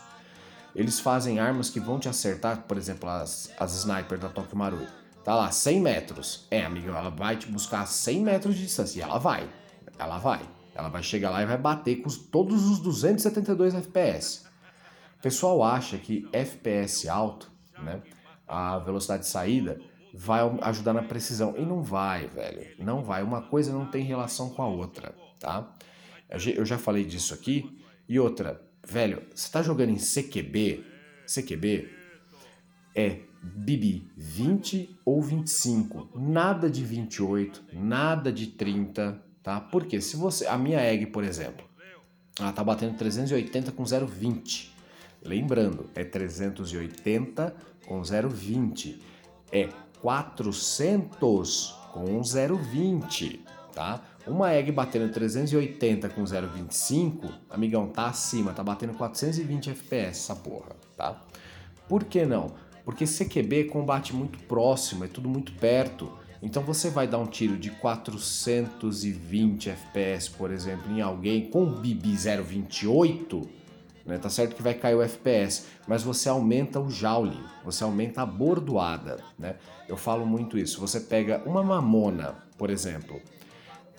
Eles 0.74 0.98
fazem 0.98 1.38
armas 1.38 1.70
que 1.70 1.78
vão 1.78 2.00
te 2.00 2.08
acertar, 2.08 2.62
por 2.62 2.76
exemplo, 2.76 3.08
as, 3.08 3.52
as 3.56 3.76
sniper 3.76 4.18
da 4.18 4.28
Tóquio 4.28 4.56
Marui. 4.56 4.88
Tá 5.22 5.36
lá, 5.36 5.48
100 5.48 5.80
metros. 5.80 6.48
É, 6.50 6.64
amigo, 6.64 6.88
ela 6.88 7.10
vai 7.10 7.36
te 7.36 7.46
buscar 7.46 7.82
a 7.82 7.86
100 7.86 8.20
metros 8.20 8.56
de 8.56 8.62
distância. 8.62 8.98
E 8.98 9.02
ela 9.02 9.18
vai. 9.18 9.48
Ela 9.96 10.18
vai. 10.18 10.40
Ela 10.74 10.88
vai 10.88 11.04
chegar 11.04 11.30
lá 11.30 11.40
e 11.40 11.46
vai 11.46 11.56
bater 11.56 12.02
com 12.02 12.10
todos 12.10 12.64
os 12.64 12.80
272 12.80 13.76
FPS. 13.76 14.44
O 15.16 15.22
pessoal 15.22 15.62
acha 15.62 15.98
que 15.98 16.28
FPS 16.32 17.08
alto, 17.08 17.48
né? 17.78 18.02
A 18.46 18.78
velocidade 18.78 19.24
de 19.24 19.28
saída, 19.28 19.80
vai 20.12 20.40
ajudar 20.62 20.92
na 20.92 21.02
precisão. 21.02 21.54
E 21.56 21.64
não 21.64 21.82
vai, 21.82 22.26
velho. 22.28 22.66
Não 22.78 23.02
vai. 23.02 23.22
Uma 23.22 23.42
coisa 23.42 23.72
não 23.72 23.86
tem 23.86 24.04
relação 24.04 24.50
com 24.50 24.62
a 24.62 24.68
outra, 24.68 25.14
tá? 25.38 25.74
Eu 26.28 26.64
já 26.64 26.78
falei 26.78 27.04
disso 27.04 27.34
aqui. 27.34 27.80
E 28.08 28.18
outra, 28.18 28.60
velho, 28.86 29.22
você 29.34 29.50
tá 29.50 29.62
jogando 29.62 29.90
em 29.90 29.96
CQB, 29.96 30.84
CQB 31.26 31.88
é 32.94 33.20
BB 33.42 34.06
20 34.16 35.00
ou 35.04 35.20
25, 35.20 36.10
nada 36.14 36.70
de 36.70 36.84
28, 36.84 37.64
nada 37.72 38.32
de 38.32 38.46
30, 38.48 39.20
tá? 39.42 39.60
Porque 39.60 40.00
se 40.00 40.16
você, 40.16 40.46
a 40.46 40.56
minha 40.56 40.80
egg, 40.80 41.06
por 41.06 41.24
exemplo, 41.24 41.66
ela 42.38 42.52
tá 42.52 42.64
batendo 42.64 42.96
380 42.96 43.72
com 43.72 43.82
0,20. 43.82 44.70
Lembrando, 45.22 45.88
é 45.94 46.04
380 46.04 47.54
com 47.86 48.00
0,20. 48.00 48.98
É 49.52 49.68
400 50.00 51.74
com 51.92 52.20
0,20, 52.20 53.40
tá? 53.72 54.02
Uma 54.26 54.52
egg 54.52 54.72
batendo 54.72 55.12
380 55.12 56.08
com 56.08 56.22
0,25, 56.22 57.30
amigão, 57.50 57.88
tá 57.88 58.06
acima, 58.06 58.52
tá 58.52 58.62
batendo 58.62 58.94
420 58.94 59.70
FPS 59.70 60.20
essa 60.20 60.34
porra, 60.34 60.74
tá? 60.96 61.20
Por 61.88 62.04
que 62.04 62.24
não? 62.24 62.54
Porque 62.84 63.04
CQB 63.04 63.64
combate 63.64 64.14
muito 64.14 64.38
próximo, 64.40 65.04
é 65.04 65.08
tudo 65.08 65.28
muito 65.28 65.52
perto. 65.52 66.10
Então 66.42 66.62
você 66.62 66.90
vai 66.90 67.06
dar 67.06 67.18
um 67.18 67.26
tiro 67.26 67.56
de 67.56 67.70
420 67.70 69.70
FPS, 69.70 70.30
por 70.30 70.50
exemplo, 70.50 70.92
em 70.92 71.00
alguém 71.00 71.48
com 71.48 71.64
BB 71.64 72.14
028, 72.42 73.48
né? 74.04 74.18
Tá 74.18 74.28
certo 74.28 74.54
que 74.54 74.62
vai 74.62 74.74
cair 74.74 74.94
o 74.94 75.02
FPS, 75.02 75.66
mas 75.86 76.02
você 76.02 76.28
aumenta 76.28 76.80
o 76.80 76.90
joule, 76.90 77.38
você 77.64 77.84
aumenta 77.84 78.22
a 78.22 78.26
bordoada. 78.26 79.18
Né? 79.38 79.56
Eu 79.88 79.96
falo 79.96 80.26
muito 80.26 80.58
isso. 80.58 80.80
Você 80.80 81.00
pega 81.00 81.42
uma 81.46 81.62
mamona, 81.62 82.36
por 82.58 82.70
exemplo, 82.70 83.20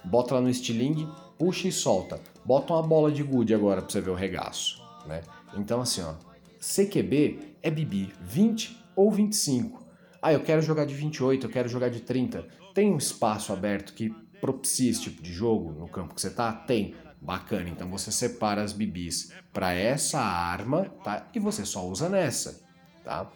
bota 0.04 0.36
lá 0.36 0.42
no 0.42 0.50
estilingue, 0.50 1.08
puxa 1.38 1.68
e 1.68 1.72
solta. 1.72 2.20
Bota 2.44 2.74
uma 2.74 2.84
bola 2.84 3.12
de 3.12 3.24
gude 3.24 3.54
agora 3.54 3.82
para 3.82 3.92
você 3.92 4.02
ver 4.02 4.12
o 4.12 4.16
regaço. 4.16 4.82
Né? 5.08 5.22
Então, 5.56 5.82
assim, 5.82 6.02
ó, 6.02 6.14
CQB 6.60 7.58
é 7.62 7.72
BB 7.72 8.10
20 8.22 8.78
ou 8.96 9.12
25. 9.12 9.84
Ah, 10.22 10.34
eu 10.34 10.40
quero 10.40 10.62
jogar 10.62 10.86
de 10.86 10.96
28, 10.96 11.46
eu 11.46 11.52
quero 11.52 11.70
jogar 11.70 11.90
de 11.90 12.02
30. 12.02 12.48
Tem 12.74 12.92
um 12.92 12.98
espaço 12.98 13.54
aberto 13.54 13.94
que 13.94 14.10
propicia 14.42 14.90
esse 14.90 15.02
tipo 15.02 15.22
de 15.22 15.32
jogo 15.32 15.72
no 15.72 15.88
campo 15.88 16.14
que 16.14 16.22
você 16.22 16.30
tá? 16.30 16.52
Tem. 16.52 16.96
Bacana, 17.26 17.68
então 17.68 17.90
você 17.90 18.12
separa 18.12 18.62
as 18.62 18.72
bibis 18.72 19.32
para 19.52 19.74
essa 19.74 20.20
arma, 20.20 20.86
tá? 21.04 21.26
E 21.34 21.40
você 21.40 21.66
só 21.66 21.84
usa 21.84 22.08
nessa, 22.08 22.62
tá? 23.04 23.28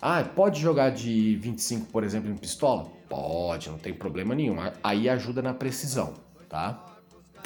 Ah, 0.00 0.24
pode 0.24 0.60
jogar 0.60 0.90
de 0.90 1.36
25, 1.36 1.86
por 1.86 2.02
exemplo, 2.02 2.28
em 2.28 2.36
pistola? 2.36 2.90
Pode, 3.08 3.70
não 3.70 3.78
tem 3.78 3.94
problema 3.94 4.34
nenhum. 4.34 4.56
Aí 4.82 5.08
ajuda 5.08 5.40
na 5.40 5.54
precisão, 5.54 6.14
tá? 6.48 6.84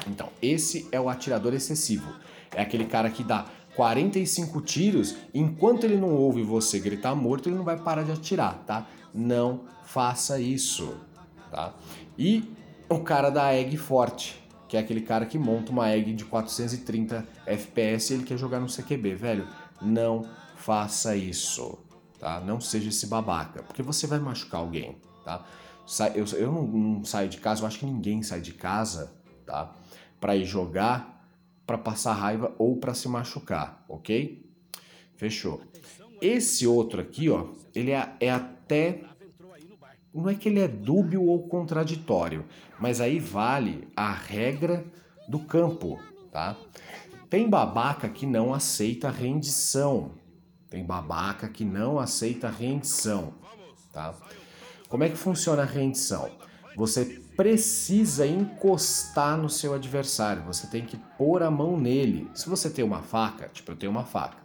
Então, 0.09 0.31
esse 0.41 0.89
é 0.91 0.99
o 0.99 1.11
atirador 1.11 1.53
excessivo. 1.53 2.11
É 2.55 2.63
aquele 2.63 2.87
cara 2.87 3.11
que 3.11 3.23
dá 3.23 3.45
45 3.75 4.63
tiros, 4.63 5.15
enquanto 5.35 5.85
ele 5.85 5.99
não 5.99 6.15
ouve 6.15 6.43
você 6.43 6.79
gritar 6.79 7.15
morto, 7.15 7.51
ele 7.51 7.57
não 7.57 7.65
vai 7.65 7.77
parar 7.77 8.03
de 8.03 8.13
atirar, 8.13 8.65
tá? 8.67 8.87
Não 9.13 9.65
faça 9.85 10.41
isso, 10.41 10.97
tá? 11.51 11.75
E 12.19 12.51
o 12.89 13.01
cara 13.01 13.29
da 13.29 13.55
egg 13.55 13.77
forte, 13.77 14.43
que 14.69 14.77
é 14.77 14.81
aquele 14.81 15.01
cara 15.01 15.27
que 15.27 15.39
monta 15.39 15.71
uma 15.71 15.89
egg 15.91 16.13
de 16.13 16.25
430 16.25 17.27
FPS 17.47 18.13
e 18.13 18.17
ele 18.17 18.25
quer 18.25 18.37
jogar 18.37 18.61
no 18.61 18.67
CQB, 18.67 19.15
velho. 19.15 19.49
Não 19.81 20.29
faça 20.57 21.17
isso, 21.17 21.79
tá? 22.19 22.41
Não 22.41 22.61
seja 22.61 22.89
esse 22.89 23.07
babaca, 23.07 23.63
porque 23.63 23.83
você 23.83 24.07
vai 24.07 24.19
machucar 24.19 24.61
alguém, 24.61 24.97
tá? 25.25 25.45
Eu, 26.15 26.25
eu 26.37 26.51
não, 26.51 26.67
não 26.67 27.05
saio 27.05 27.29
de 27.29 27.39
casa, 27.39 27.63
eu 27.63 27.67
acho 27.67 27.79
que 27.79 27.87
ninguém 27.87 28.23
sai 28.23 28.41
de 28.41 28.53
casa, 28.53 29.13
tá? 29.45 29.73
Pra 30.21 30.35
ir 30.35 30.45
jogar, 30.45 31.17
para 31.67 31.79
passar 31.79 32.15
raiva 32.15 32.55
ou 32.59 32.77
para 32.77 32.95
se 32.95 33.09
machucar, 33.09 33.85
ok? 33.89 34.45
Fechou. 35.17 35.61
Esse 36.21 36.67
outro 36.67 37.01
aqui, 37.01 37.29
ó, 37.29 37.49
ele 37.75 37.91
é, 37.91 38.15
é 38.21 38.31
até 38.31 39.03
não 40.23 40.31
é 40.31 40.35
que 40.35 40.49
ele 40.49 40.61
é 40.61 40.69
dúbio 40.69 41.23
ou 41.25 41.47
contraditório, 41.49 42.45
mas 42.79 43.01
aí 43.01 43.19
vale 43.19 43.87
a 43.95 44.13
regra 44.13 44.85
do 45.29 45.41
campo, 45.41 46.01
tá? 46.33 46.57
Tem 47.29 47.49
babaca 47.49 48.09
que 48.09 48.25
não 48.25 48.55
aceita 48.55 49.11
rendição. 49.11 50.13
Tem 50.71 50.85
babaca 50.85 51.49
que 51.49 51.65
não 51.65 51.99
aceita 51.99 52.49
rendição, 52.49 53.35
tá? 53.93 54.15
Como 54.89 55.05
é 55.05 55.09
que 55.09 55.17
funciona 55.17 55.63
a 55.63 55.67
rendição? 55.67 56.31
Você 56.77 57.05
precisa 57.37 58.27
encostar 58.27 59.37
no 59.37 59.49
seu 59.49 59.75
adversário, 59.75 60.43
você 60.43 60.67
tem 60.67 60.85
que 60.85 60.97
pôr 61.19 61.43
a 61.43 61.51
mão 61.51 61.79
nele. 61.79 62.31
Se 62.35 62.49
você 62.49 62.71
tem 62.71 62.85
uma 62.85 63.03
faca, 63.03 63.49
tipo 63.49 63.73
eu 63.73 63.77
tenho 63.77 63.93
uma 63.93 64.05
faca, 64.05 64.39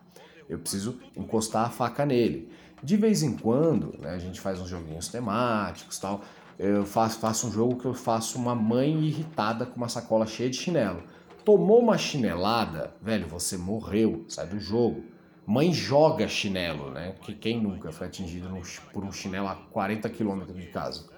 eu 0.49 0.59
preciso 0.59 0.99
encostar 1.15 1.65
a 1.65 1.69
faca 1.69 2.05
nele. 2.05 2.51
De 2.83 2.97
vez 2.97 3.21
em 3.21 3.37
quando, 3.37 3.95
né, 3.99 4.11
a 4.11 4.17
gente 4.17 4.41
faz 4.41 4.59
uns 4.59 4.69
joguinhos 4.69 5.07
temáticos 5.07 5.99
tal. 5.99 6.21
Eu 6.57 6.85
faço, 6.85 7.19
faço 7.19 7.47
um 7.47 7.51
jogo 7.51 7.77
que 7.77 7.85
eu 7.85 7.93
faço 7.93 8.37
uma 8.37 8.55
mãe 8.55 9.03
irritada 9.03 9.65
com 9.65 9.77
uma 9.77 9.89
sacola 9.89 10.25
cheia 10.25 10.49
de 10.49 10.57
chinelo. 10.57 11.03
Tomou 11.45 11.79
uma 11.79 11.97
chinelada, 11.97 12.93
velho, 13.01 13.27
você 13.27 13.57
morreu, 13.57 14.25
sai 14.27 14.47
do 14.47 14.59
jogo. 14.59 15.03
Mãe 15.45 15.73
joga 15.73 16.27
chinelo, 16.27 16.91
né? 16.91 17.15
Que 17.21 17.33
quem 17.33 17.59
nunca 17.59 17.91
foi 17.91 18.07
atingido 18.07 18.49
por 18.93 19.03
um 19.03 19.11
chinelo 19.11 19.47
a 19.47 19.55
40 19.55 20.07
quilômetros 20.09 20.55
de 20.59 20.67
casa? 20.67 21.09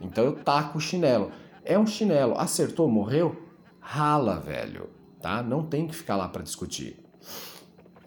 Então 0.00 0.24
eu 0.24 0.32
taco 0.34 0.78
o 0.78 0.80
chinelo. 0.80 1.30
É 1.64 1.78
um 1.78 1.86
chinelo, 1.86 2.36
acertou, 2.36 2.88
morreu? 2.88 3.48
Rala, 3.78 4.40
velho, 4.40 4.90
tá? 5.20 5.42
Não 5.42 5.64
tem 5.64 5.86
que 5.86 5.94
ficar 5.94 6.16
lá 6.16 6.28
para 6.28 6.42
discutir. 6.42 6.98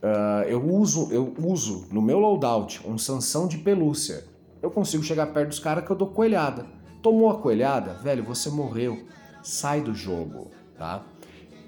Uh, 0.03 0.43
eu 0.49 0.61
uso 0.69 1.07
eu 1.13 1.33
uso 1.39 1.87
no 1.89 2.01
meu 2.01 2.19
loadout 2.19 2.85
um 2.85 2.97
sanção 2.97 3.47
de 3.47 3.57
pelúcia. 3.57 4.25
Eu 4.61 4.69
consigo 4.69 5.01
chegar 5.01 5.27
perto 5.27 5.49
dos 5.49 5.59
caras 5.59 5.85
que 5.85 5.91
eu 5.91 5.95
dou 5.95 6.09
coelhada. 6.09 6.65
Tomou 7.01 7.29
a 7.29 7.39
coelhada, 7.39 7.93
velho, 7.93 8.23
você 8.23 8.49
morreu. 8.49 9.05
Sai 9.41 9.79
do 9.79 9.95
jogo, 9.95 10.51
tá? 10.77 11.05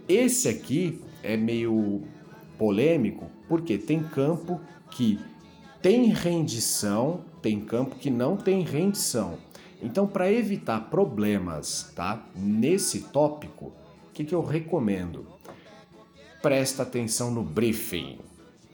Esse 0.08 0.50
aqui 0.50 1.02
é 1.24 1.38
meio 1.38 2.04
polêmico 2.58 3.26
porque 3.48 3.78
tem 3.78 4.04
campo 4.04 4.60
que 4.92 5.20
tem 5.82 6.06
rendição, 6.08 7.22
tem 7.42 7.62
campo 7.62 7.96
que 7.96 8.10
não 8.10 8.36
tem 8.36 8.64
rendição. 8.64 9.38
Então, 9.82 10.08
para 10.08 10.32
evitar 10.32 10.90
problemas, 10.90 11.92
tá? 11.96 12.26
Nesse 12.36 13.02
tópico, 13.02 13.74
o 14.10 14.12
que, 14.14 14.24
que 14.24 14.34
eu 14.34 14.44
recomendo? 14.44 15.28
Presta 16.46 16.84
atenção 16.84 17.32
no 17.32 17.42
briefing. 17.42 18.20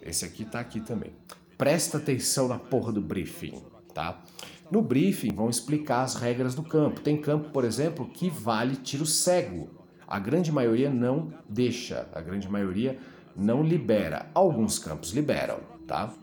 Esse 0.02 0.26
aqui 0.26 0.44
tá 0.44 0.60
aqui 0.60 0.82
também. 0.82 1.14
Presta 1.58 2.00
atenção 2.00 2.50
na 2.50 2.60
porra 2.60 2.92
do 2.92 3.00
briefing, 3.00 3.64
tá? 3.94 4.22
No 4.70 4.82
briefing 4.82 5.34
vão 5.34 5.50
explicar 5.50 6.02
as 6.02 6.16
regras 6.16 6.54
do 6.54 6.64
campo. 6.64 7.00
Tem 7.00 7.16
campo, 7.16 7.50
por 7.52 7.64
exemplo, 7.64 8.10
que 8.10 8.30
vale 8.30 8.76
tiro 8.76 9.06
cego. 9.06 9.70
A 10.06 10.20
grande 10.20 10.52
maioria 10.52 10.90
não 10.90 11.34
deixa, 11.48 12.10
a 12.12 12.20
grande 12.20 12.50
maioria 12.50 13.00
não 13.34 13.64
libera. 13.64 14.30
Alguns 14.34 14.78
campos 14.78 15.12
liberam, 15.12 15.62
tá? 15.88 16.14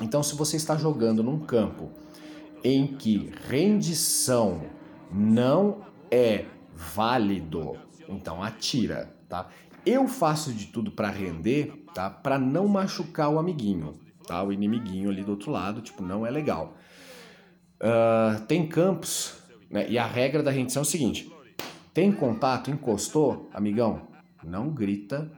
Então, 0.00 0.22
se 0.22 0.34
você 0.34 0.56
está 0.56 0.76
jogando 0.76 1.22
num 1.22 1.40
campo 1.40 1.90
em 2.64 2.86
que 2.86 3.30
rendição 3.50 4.62
não 5.12 5.82
é 6.10 6.46
válido, 6.74 7.76
então 8.08 8.42
atira, 8.42 9.14
tá? 9.28 9.50
Eu 9.86 10.08
faço 10.08 10.52
de 10.52 10.66
tudo 10.66 10.90
para 10.90 11.08
render, 11.08 11.84
tá? 11.94 12.10
Para 12.10 12.38
não 12.38 12.66
machucar 12.66 13.30
o 13.30 13.38
amiguinho, 13.38 13.94
tá? 14.26 14.42
O 14.42 14.52
inimiguinho 14.52 15.08
ali 15.08 15.22
do 15.22 15.30
outro 15.30 15.52
lado, 15.52 15.80
tipo, 15.80 16.02
não 16.02 16.26
é 16.26 16.30
legal. 16.30 16.76
Uh, 17.80 18.40
tem 18.46 18.66
campos, 18.66 19.34
né? 19.70 19.88
E 19.88 19.96
a 19.96 20.04
regra 20.04 20.42
da 20.42 20.50
rendição 20.50 20.80
é 20.80 20.84
o 20.84 20.88
seguinte: 20.88 21.32
tem 21.94 22.10
contato, 22.10 22.70
encostou, 22.70 23.48
amigão, 23.54 24.08
não 24.42 24.70
grita 24.70 25.30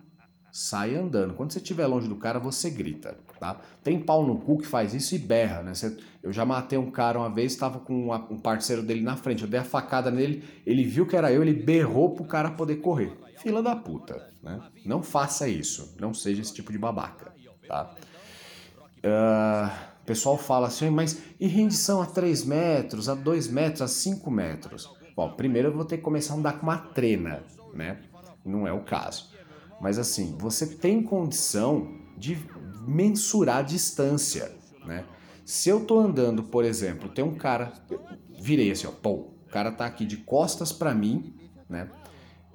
sai 0.59 0.97
andando. 0.97 1.35
Quando 1.35 1.53
você 1.53 1.59
estiver 1.59 1.87
longe 1.87 2.09
do 2.09 2.17
cara, 2.17 2.41
você 2.41 2.69
grita, 2.69 3.17
tá? 3.39 3.61
Tem 3.85 4.01
pau 4.01 4.27
no 4.27 4.39
cu 4.39 4.59
que 4.59 4.67
faz 4.67 4.93
isso 4.93 5.15
e 5.15 5.19
berra, 5.19 5.63
né? 5.63 5.73
Você, 5.73 5.97
eu 6.21 6.33
já 6.33 6.45
matei 6.45 6.77
um 6.77 6.91
cara 6.91 7.19
uma 7.19 7.33
vez, 7.33 7.53
estava 7.53 7.79
com 7.79 8.13
um 8.31 8.39
parceiro 8.39 8.83
dele 8.83 9.03
na 9.03 9.15
frente, 9.15 9.45
eu 9.45 9.49
dei 9.49 9.61
a 9.61 9.65
facada 9.65 10.11
nele, 10.11 10.43
ele 10.67 10.83
viu 10.83 11.07
que 11.07 11.17
era 11.17 11.33
eu, 11.33 11.43
ele 11.43 11.53
berrou 11.53 12.11
pro 12.11 12.25
cara 12.25 12.51
poder 12.51 12.77
correr. 12.77 13.13
Fila 13.41 13.63
da 13.63 13.77
puta, 13.77 14.33
né? 14.43 14.61
Não 14.85 15.03
faça 15.03 15.49
isso, 15.49 15.95
não 16.01 16.13
seja 16.13 16.43
esse 16.43 16.53
tipo 16.53 16.73
de 16.73 16.79
babaca, 16.79 17.33
tá? 17.67 17.95
Uh, 18.99 19.71
o 20.03 20.07
pessoal 20.07 20.37
fala 20.37 20.67
assim, 20.67 20.91
mas 20.91 21.19
e 21.39 21.47
rendição 21.47 22.03
a 22.03 22.07
3 22.07 22.45
metros, 22.45 23.09
a 23.09 23.15
2 23.15 23.49
metros, 23.49 23.83
a 23.83 23.89
5 23.89 24.31
metros? 24.31 24.91
Bom, 25.15 25.31
primeiro 25.33 25.69
eu 25.69 25.73
vou 25.73 25.85
ter 25.85 25.99
que 25.99 26.03
começar 26.03 26.35
a 26.35 26.37
andar 26.37 26.53
com 26.55 26.63
uma 26.63 26.79
trena, 26.79 27.43
né? 27.75 28.01
Não 28.45 28.67
é 28.67 28.73
o 28.73 28.85
caso. 28.85 29.31
Mas 29.81 29.99
assim, 29.99 30.37
você 30.39 30.67
tem 30.67 31.03
condição 31.03 31.97
de 32.17 32.39
mensurar 32.87 33.59
a 33.59 33.63
distância, 33.63 34.53
né? 34.85 35.05
Se 35.45 35.69
eu 35.69 35.85
tô 35.85 35.99
andando, 35.99 36.43
por 36.43 36.65
exemplo, 36.65 37.09
tem 37.09 37.25
um 37.25 37.35
cara, 37.35 37.73
virei 38.39 38.71
assim, 38.71 38.87
ó, 38.87 38.91
pô, 38.91 39.13
o 39.13 39.51
cara 39.51 39.73
tá 39.73 39.87
aqui 39.87 40.05
de 40.05 40.19
costas 40.19 40.73
para 40.73 40.95
mim, 40.95 41.35
né? 41.69 41.89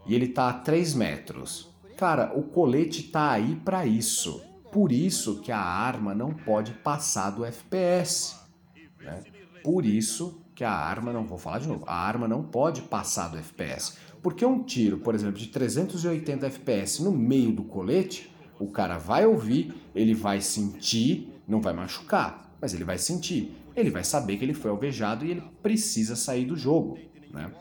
E 0.05 0.13
ele 0.13 0.27
tá 0.27 0.49
a 0.49 0.53
3 0.53 0.93
metros. 0.93 1.69
Cara, 1.97 2.37
o 2.37 2.43
colete 2.43 3.03
tá 3.03 3.31
aí 3.31 3.55
para 3.55 3.85
isso. 3.85 4.43
Por 4.71 4.91
isso 4.91 5.39
que 5.41 5.51
a 5.51 5.59
arma 5.59 6.15
não 6.15 6.33
pode 6.33 6.73
passar 6.73 7.29
do 7.29 7.45
FPS, 7.45 8.35
né? 8.99 9.21
Por 9.63 9.85
isso 9.85 10.41
que 10.55 10.63
a 10.63 10.71
arma, 10.71 11.13
não 11.13 11.25
vou 11.25 11.37
falar 11.37 11.59
de 11.59 11.67
novo, 11.67 11.83
a 11.87 11.95
arma 11.95 12.27
não 12.27 12.43
pode 12.43 12.81
passar 12.81 13.29
do 13.29 13.37
FPS. 13.37 13.97
Porque 14.21 14.45
um 14.45 14.63
tiro, 14.63 14.99
por 14.99 15.15
exemplo, 15.15 15.37
de 15.37 15.47
380 15.47 16.47
FPS 16.47 17.03
no 17.03 17.11
meio 17.11 17.51
do 17.51 17.63
colete, 17.63 18.33
o 18.59 18.67
cara 18.67 18.97
vai 18.97 19.25
ouvir, 19.25 19.73
ele 19.93 20.13
vai 20.13 20.41
sentir, 20.41 21.29
não 21.47 21.61
vai 21.61 21.73
machucar, 21.73 22.55
mas 22.61 22.73
ele 22.73 22.83
vai 22.83 22.97
sentir. 22.97 23.55
Ele 23.75 23.89
vai 23.89 24.03
saber 24.03 24.37
que 24.37 24.45
ele 24.45 24.53
foi 24.53 24.71
alvejado 24.71 25.25
e 25.25 25.31
ele 25.31 25.43
precisa 25.61 26.15
sair 26.15 26.45
do 26.45 26.55
jogo. 26.55 26.97
Né? 27.31 27.51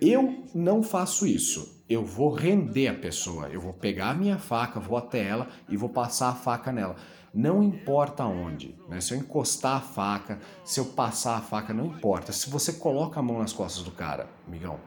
Eu 0.00 0.44
não 0.54 0.82
faço 0.82 1.26
isso. 1.26 1.82
Eu 1.88 2.04
vou 2.04 2.32
render 2.32 2.88
a 2.88 2.94
pessoa. 2.94 3.48
Eu 3.48 3.60
vou 3.60 3.72
pegar 3.72 4.10
a 4.10 4.14
minha 4.14 4.38
faca, 4.38 4.78
vou 4.78 4.96
até 4.96 5.26
ela 5.26 5.48
e 5.68 5.76
vou 5.76 5.88
passar 5.88 6.28
a 6.28 6.34
faca 6.34 6.70
nela. 6.70 6.96
Não 7.34 7.62
importa 7.62 8.24
onde. 8.24 8.76
Né? 8.88 9.00
Se 9.00 9.14
eu 9.14 9.18
encostar 9.18 9.76
a 9.76 9.80
faca, 9.80 10.38
se 10.64 10.78
eu 10.78 10.84
passar 10.84 11.36
a 11.36 11.40
faca, 11.40 11.74
não 11.74 11.86
importa. 11.86 12.32
Se 12.32 12.48
você 12.48 12.74
coloca 12.74 13.18
a 13.18 13.22
mão 13.22 13.38
nas 13.38 13.52
costas 13.52 13.82
do 13.82 13.90
cara, 13.90 14.28
amigão, 14.46 14.78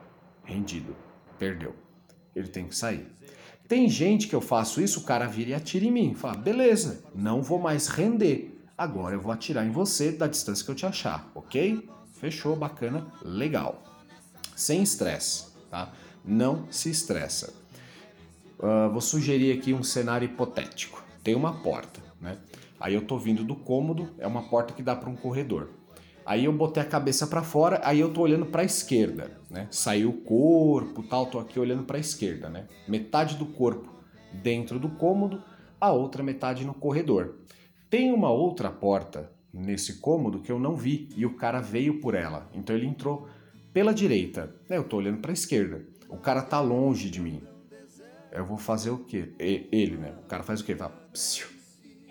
rendido, 0.44 0.96
perdeu. 1.38 1.74
Ele 2.34 2.48
tem 2.48 2.66
que 2.66 2.74
sair. 2.74 3.06
Tem 3.68 3.88
gente 3.88 4.28
que 4.28 4.34
eu 4.34 4.40
faço 4.40 4.80
isso, 4.80 5.00
o 5.00 5.04
cara 5.04 5.26
vira 5.26 5.50
e 5.50 5.54
atira 5.54 5.84
em 5.84 5.90
mim. 5.90 6.14
Fala, 6.14 6.36
beleza, 6.36 7.04
não 7.14 7.42
vou 7.42 7.58
mais 7.58 7.86
render. 7.86 8.58
Agora 8.76 9.14
eu 9.14 9.20
vou 9.20 9.32
atirar 9.32 9.66
em 9.66 9.70
você 9.70 10.10
da 10.10 10.26
distância 10.26 10.64
que 10.64 10.70
eu 10.70 10.74
te 10.74 10.86
achar, 10.86 11.30
ok? 11.34 11.88
Fechou, 12.12 12.56
bacana, 12.56 13.06
legal. 13.22 13.91
Sem 14.56 14.82
estresse, 14.82 15.46
tá? 15.70 15.92
Não 16.24 16.66
se 16.70 16.90
estressa. 16.90 17.52
Uh, 18.58 18.90
vou 18.90 19.00
sugerir 19.00 19.58
aqui 19.58 19.74
um 19.74 19.82
cenário 19.82 20.26
hipotético. 20.26 21.02
Tem 21.22 21.34
uma 21.34 21.62
porta, 21.62 22.00
né? 22.20 22.38
Aí 22.78 22.94
eu 22.94 23.02
tô 23.02 23.18
vindo 23.18 23.44
do 23.44 23.54
cômodo, 23.54 24.10
é 24.18 24.26
uma 24.26 24.42
porta 24.42 24.72
que 24.72 24.82
dá 24.82 24.94
para 24.94 25.08
um 25.08 25.16
corredor. 25.16 25.70
Aí 26.24 26.44
eu 26.44 26.52
botei 26.52 26.82
a 26.82 26.86
cabeça 26.86 27.26
para 27.26 27.42
fora, 27.42 27.80
aí 27.84 27.98
eu 27.98 28.12
tô 28.12 28.20
olhando 28.20 28.46
para 28.46 28.62
a 28.62 28.64
esquerda, 28.64 29.30
né? 29.50 29.66
Saiu 29.70 30.10
o 30.10 30.20
corpo, 30.20 31.02
tal, 31.02 31.26
tô 31.26 31.38
aqui 31.38 31.58
olhando 31.58 31.82
para 31.82 31.96
a 31.96 32.00
esquerda, 32.00 32.48
né? 32.48 32.66
Metade 32.86 33.36
do 33.36 33.46
corpo 33.46 33.92
dentro 34.32 34.78
do 34.78 34.88
cômodo, 34.88 35.42
a 35.80 35.90
outra 35.90 36.22
metade 36.22 36.64
no 36.64 36.74
corredor. 36.74 37.38
Tem 37.90 38.12
uma 38.12 38.30
outra 38.30 38.70
porta 38.70 39.30
nesse 39.52 39.94
cômodo 39.94 40.40
que 40.40 40.50
eu 40.50 40.58
não 40.58 40.76
vi 40.76 41.08
e 41.16 41.26
o 41.26 41.34
cara 41.34 41.60
veio 41.60 42.00
por 42.00 42.14
ela. 42.14 42.48
Então 42.54 42.74
ele 42.74 42.86
entrou 42.86 43.28
pela 43.72 43.94
direita. 43.94 44.54
Né? 44.68 44.76
Eu 44.76 44.84
tô 44.84 44.96
olhando 44.98 45.18
para 45.18 45.32
a 45.32 45.34
esquerda. 45.34 45.84
O 46.08 46.16
cara 46.16 46.42
tá 46.42 46.60
longe 46.60 47.08
de 47.10 47.20
mim. 47.20 47.42
Eu 48.30 48.44
vou 48.44 48.56
fazer 48.56 48.90
o 48.90 48.98
quê? 48.98 49.34
Ele, 49.38 49.96
né? 49.96 50.14
O 50.22 50.26
cara 50.26 50.42
faz 50.42 50.60
o 50.60 50.64
quê? 50.64 50.74
Vai 50.74 50.90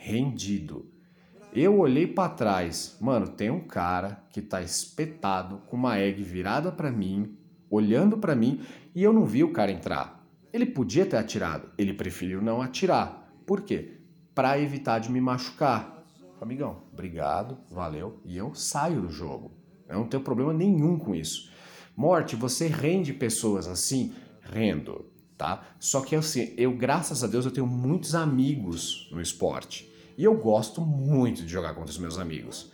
rendido. 0.02 0.92
Eu 1.54 1.78
olhei 1.78 2.08
para 2.08 2.34
trás, 2.34 2.98
mano, 3.00 3.28
tem 3.28 3.52
um 3.52 3.60
cara 3.60 4.26
que 4.32 4.42
tá 4.42 4.64
espetado 4.64 5.60
com 5.68 5.76
uma 5.76 6.00
egg 6.00 6.24
virada 6.24 6.72
para 6.72 6.90
mim, 6.90 7.38
olhando 7.70 8.18
para 8.18 8.34
mim, 8.34 8.62
e 8.96 9.04
eu 9.04 9.14
não 9.14 9.26
vi 9.26 9.44
o 9.44 9.54
cara 9.54 9.72
entrar. 9.72 10.26
Ele 10.52 10.66
podia 10.66 11.06
ter 11.06 11.18
atirado, 11.18 11.70
ele 11.78 11.94
preferiu 11.94 12.42
não 12.42 12.62
atirar. 12.62 13.32
Por 13.46 13.62
quê? 13.62 14.00
Para 14.34 14.60
evitar 14.60 14.98
de 15.00 15.12
me 15.12 15.22
machucar. 15.22 16.04
Amigão, 16.40 16.84
obrigado, 16.92 17.60
valeu, 17.70 18.20
e 18.26 18.36
eu 18.36 18.56
saio 18.56 19.02
do 19.02 19.10
jogo. 19.10 19.52
Eu 19.88 20.00
não 20.00 20.08
tenho 20.08 20.24
problema 20.24 20.54
nenhum 20.54 20.98
com 20.98 21.14
isso. 21.14 21.51
Morte, 22.02 22.36
você 22.36 22.66
rende 22.66 23.14
pessoas 23.14 23.68
assim? 23.68 24.12
Rendo, 24.42 25.06
tá? 25.38 25.62
Só 25.80 26.02
que 26.02 26.16
assim, 26.16 26.52
eu, 26.58 26.76
graças 26.76 27.24
a 27.24 27.28
Deus, 27.28 27.46
eu 27.46 27.52
tenho 27.52 27.68
muitos 27.68 28.16
amigos 28.16 29.08
no 29.12 29.22
esporte. 29.22 29.88
E 30.18 30.24
eu 30.24 30.36
gosto 30.36 30.82
muito 30.82 31.44
de 31.44 31.48
jogar 31.48 31.76
contra 31.76 31.92
os 31.92 32.00
meus 32.00 32.18
amigos. 32.18 32.72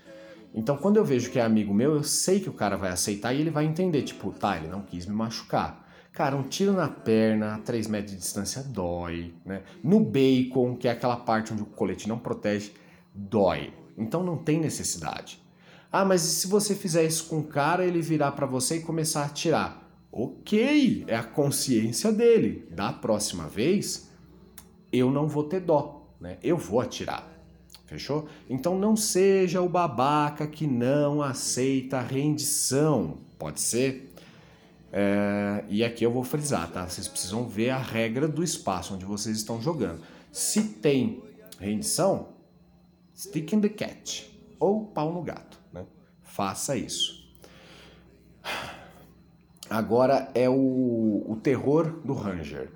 Então, 0.56 0.78
quando 0.78 0.96
eu 0.96 1.04
vejo 1.04 1.30
que 1.30 1.38
é 1.38 1.42
amigo 1.42 1.74
meu, 1.74 1.96
eu 1.96 2.04
sei 2.04 2.40
que 2.40 2.48
o 2.48 2.54
cara 2.54 2.78
vai 2.78 2.90
aceitar 2.90 3.34
e 3.34 3.42
ele 3.42 3.50
vai 3.50 3.66
entender, 3.66 4.04
tipo, 4.04 4.32
tá, 4.32 4.56
ele 4.56 4.70
não 4.70 4.82
quis 4.82 5.06
me 5.06 5.13
machucar. 5.13 5.86
Cara, 6.13 6.38
um 6.38 6.44
tiro 6.44 6.72
na 6.72 6.88
perna 6.88 7.56
a 7.56 7.60
3 7.60 7.86
metros 7.88 8.13
de 8.13 8.20
distância 8.20 8.63
dói, 8.63 9.34
né? 9.46 9.62
No 9.84 10.00
bacon, 10.00 10.78
que 10.78 10.88
é 10.88 10.92
aquela 10.92 11.18
parte 11.18 11.52
onde 11.52 11.63
o 11.63 11.66
colete 11.66 12.08
não 12.08 12.18
protege, 12.18 12.72
dói. 13.13 13.74
Então 13.98 14.24
não 14.24 14.38
tem 14.38 14.58
necessidade. 14.58 15.46
Ah, 15.91 16.04
mas 16.04 16.26
e 16.26 16.30
se 16.30 16.47
você 16.47 16.76
fizer 16.76 17.06
isso 17.06 17.26
com 17.26 17.39
o 17.39 17.43
cara, 17.43 17.86
ele 17.86 18.02
virar 18.02 18.34
para 18.34 18.45
você 18.45 18.78
e 18.78 18.82
começar 18.82 19.21
a 19.21 19.26
atirar? 19.26 19.84
Ok, 20.12 21.06
é 21.08 21.15
a 21.15 21.23
consciência 21.23 22.12
dele. 22.12 22.67
Da 22.71 22.91
próxima 22.91 23.47
vez, 23.47 24.10
eu 24.91 25.12
não 25.12 25.28
vou 25.28 25.43
ter 25.43 25.62
dó, 25.62 26.08
né? 26.19 26.38
Eu 26.43 26.58
vou 26.58 26.82
atirar. 26.82 27.28
Fechou? 27.86 28.28
Então 28.50 28.78
não 28.78 28.97
seja 28.97 29.62
o 29.62 29.69
babaca 29.69 30.45
que 30.45 30.67
não 30.67 31.21
aceita 31.21 32.00
a 32.00 32.02
rendição. 32.02 33.19
Pode 33.39 33.62
ser? 33.62 34.13
É, 34.91 35.63
e 35.69 35.84
aqui 35.84 36.04
eu 36.04 36.12
vou 36.12 36.23
frisar, 36.23 36.69
tá? 36.71 36.88
Vocês 36.88 37.08
precisam 37.08 37.47
ver 37.47 37.69
a 37.69 37.78
regra 37.78 38.28
do 38.28 38.43
espaço 38.43 38.93
onde 38.93 39.06
vocês 39.06 39.38
estão 39.38 39.62
jogando. 39.62 40.02
Se 40.32 40.63
tem 40.63 41.23
rendição, 41.60 42.30
stick 43.15 43.54
in 43.54 43.62
the 43.62 43.69
cat 43.69 44.30
ou 44.60 44.86
pau 44.86 45.13
no 45.13 45.21
gato? 45.21 45.57
Faça 46.38 46.78
isso. 46.78 47.28
Agora 49.67 50.30
é 50.36 50.47
o, 50.47 51.26
o 51.28 51.36
terror 51.41 52.00
do 52.06 52.13
Ranger, 52.13 52.69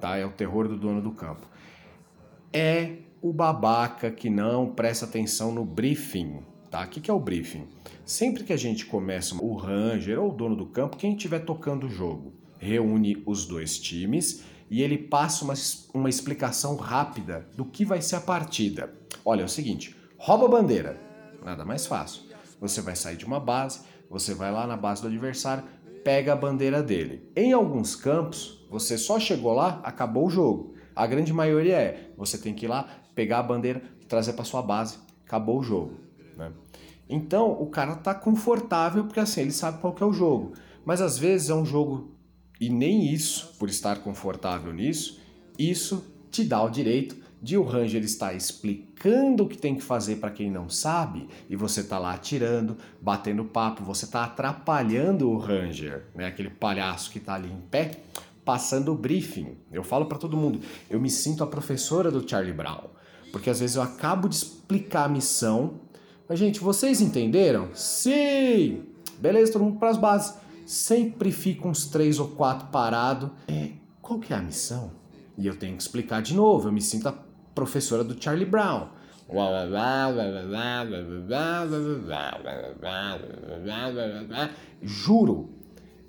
tá? 0.00 0.16
É 0.16 0.24
o 0.24 0.30
terror 0.30 0.68
do 0.68 0.76
dono 0.76 1.02
do 1.02 1.10
campo. 1.10 1.44
É 2.52 2.98
o 3.20 3.32
babaca 3.32 4.08
que 4.08 4.30
não 4.30 4.70
presta 4.70 5.04
atenção 5.04 5.50
no 5.50 5.64
briefing, 5.64 6.44
tá? 6.70 6.84
O 6.84 6.88
que, 6.88 7.00
que 7.00 7.10
é 7.10 7.12
o 7.12 7.18
briefing? 7.18 7.66
Sempre 8.06 8.44
que 8.44 8.52
a 8.52 8.56
gente 8.56 8.86
começa 8.86 9.34
o 9.34 9.56
Ranger 9.56 10.20
ou 10.20 10.30
o 10.30 10.32
dono 10.32 10.54
do 10.54 10.66
campo, 10.66 10.96
quem 10.96 11.16
estiver 11.16 11.40
tocando 11.40 11.88
o 11.88 11.90
jogo, 11.90 12.32
reúne 12.56 13.20
os 13.26 13.46
dois 13.46 13.80
times 13.80 14.44
e 14.70 14.80
ele 14.80 14.96
passa 14.96 15.44
uma, 15.44 15.54
uma 15.92 16.08
explicação 16.08 16.76
rápida 16.76 17.48
do 17.56 17.64
que 17.64 17.84
vai 17.84 18.00
ser 18.00 18.14
a 18.14 18.20
partida. 18.20 18.94
Olha, 19.24 19.42
é 19.42 19.44
o 19.44 19.48
seguinte: 19.48 19.96
rouba 20.16 20.46
a 20.46 20.48
bandeira, 20.48 21.00
nada 21.44 21.64
mais 21.64 21.84
fácil. 21.84 22.27
Você 22.60 22.80
vai 22.80 22.96
sair 22.96 23.16
de 23.16 23.24
uma 23.24 23.40
base, 23.40 23.80
você 24.10 24.34
vai 24.34 24.50
lá 24.50 24.66
na 24.66 24.76
base 24.76 25.02
do 25.02 25.08
adversário, 25.08 25.64
pega 26.04 26.32
a 26.32 26.36
bandeira 26.36 26.82
dele. 26.82 27.30
Em 27.36 27.52
alguns 27.52 27.94
campos, 27.94 28.66
você 28.70 28.96
só 28.96 29.20
chegou 29.20 29.52
lá, 29.52 29.80
acabou 29.84 30.26
o 30.26 30.30
jogo. 30.30 30.74
A 30.94 31.06
grande 31.06 31.32
maioria 31.32 31.76
é, 31.76 32.10
você 32.16 32.38
tem 32.38 32.54
que 32.54 32.66
ir 32.66 32.68
lá, 32.68 32.88
pegar 33.14 33.38
a 33.40 33.42
bandeira, 33.42 33.82
trazer 34.08 34.32
para 34.32 34.44
sua 34.44 34.62
base, 34.62 34.98
acabou 35.24 35.58
o 35.58 35.62
jogo. 35.62 35.98
Né? 36.36 36.52
Então 37.08 37.52
o 37.52 37.66
cara 37.66 37.94
tá 37.96 38.14
confortável 38.14 39.04
porque 39.04 39.20
assim 39.20 39.42
ele 39.42 39.52
sabe 39.52 39.80
qual 39.80 39.92
que 39.92 40.02
é 40.02 40.06
o 40.06 40.12
jogo. 40.12 40.54
Mas 40.84 41.00
às 41.00 41.18
vezes 41.18 41.50
é 41.50 41.54
um 41.54 41.64
jogo 41.64 42.12
e 42.60 42.68
nem 42.68 43.12
isso, 43.12 43.54
por 43.58 43.68
estar 43.68 44.00
confortável 44.00 44.72
nisso, 44.72 45.20
isso 45.58 46.04
te 46.30 46.44
dá 46.44 46.62
o 46.62 46.68
direito 46.68 47.16
o 47.56 47.62
Ranger 47.62 48.02
estar 48.02 48.34
explicando 48.34 49.44
o 49.44 49.48
que 49.48 49.56
tem 49.56 49.74
que 49.74 49.82
fazer 49.82 50.16
para 50.16 50.30
quem 50.30 50.50
não 50.50 50.68
sabe 50.68 51.28
e 51.48 51.54
você 51.56 51.82
tá 51.82 51.98
lá 51.98 52.14
atirando, 52.14 52.76
batendo 53.00 53.44
papo, 53.44 53.84
você 53.84 54.06
tá 54.06 54.24
atrapalhando 54.24 55.30
o 55.30 55.38
Ranger, 55.38 56.06
né? 56.14 56.26
Aquele 56.26 56.50
palhaço 56.50 57.10
que 57.10 57.20
tá 57.20 57.34
ali 57.34 57.50
em 57.50 57.60
pé, 57.70 58.02
passando 58.44 58.92
o 58.92 58.96
briefing. 58.96 59.56
Eu 59.70 59.84
falo 59.84 60.06
para 60.06 60.18
todo 60.18 60.36
mundo, 60.36 60.60
eu 60.90 61.00
me 61.00 61.10
sinto 61.10 61.44
a 61.44 61.46
professora 61.46 62.10
do 62.10 62.28
Charlie 62.28 62.52
Brown, 62.52 62.88
porque 63.30 63.50
às 63.50 63.60
vezes 63.60 63.76
eu 63.76 63.82
acabo 63.82 64.28
de 64.28 64.36
explicar 64.36 65.04
a 65.04 65.08
missão 65.08 65.80
mas, 66.28 66.38
gente, 66.38 66.60
vocês 66.60 67.00
entenderam? 67.00 67.70
Sim! 67.72 68.82
Beleza, 69.18 69.52
todo 69.52 69.64
mundo 69.64 69.78
para 69.78 69.88
as 69.88 69.96
bases. 69.96 70.34
Sempre 70.66 71.32
fica 71.32 71.66
uns 71.66 71.86
três 71.86 72.20
ou 72.20 72.28
quatro 72.28 72.68
parado. 72.68 73.32
É, 73.48 73.70
qual 74.02 74.20
que 74.20 74.34
é 74.34 74.36
a 74.36 74.42
missão? 74.42 74.92
E 75.38 75.46
eu 75.46 75.56
tenho 75.56 75.74
que 75.74 75.82
explicar 75.82 76.20
de 76.20 76.34
novo. 76.34 76.68
Eu 76.68 76.72
me 76.72 76.82
sinto 76.82 77.08
a 77.08 77.12
professora 77.58 78.04
do 78.04 78.20
Charlie 78.22 78.46
Brown. 78.46 78.86
Juro, 84.80 85.50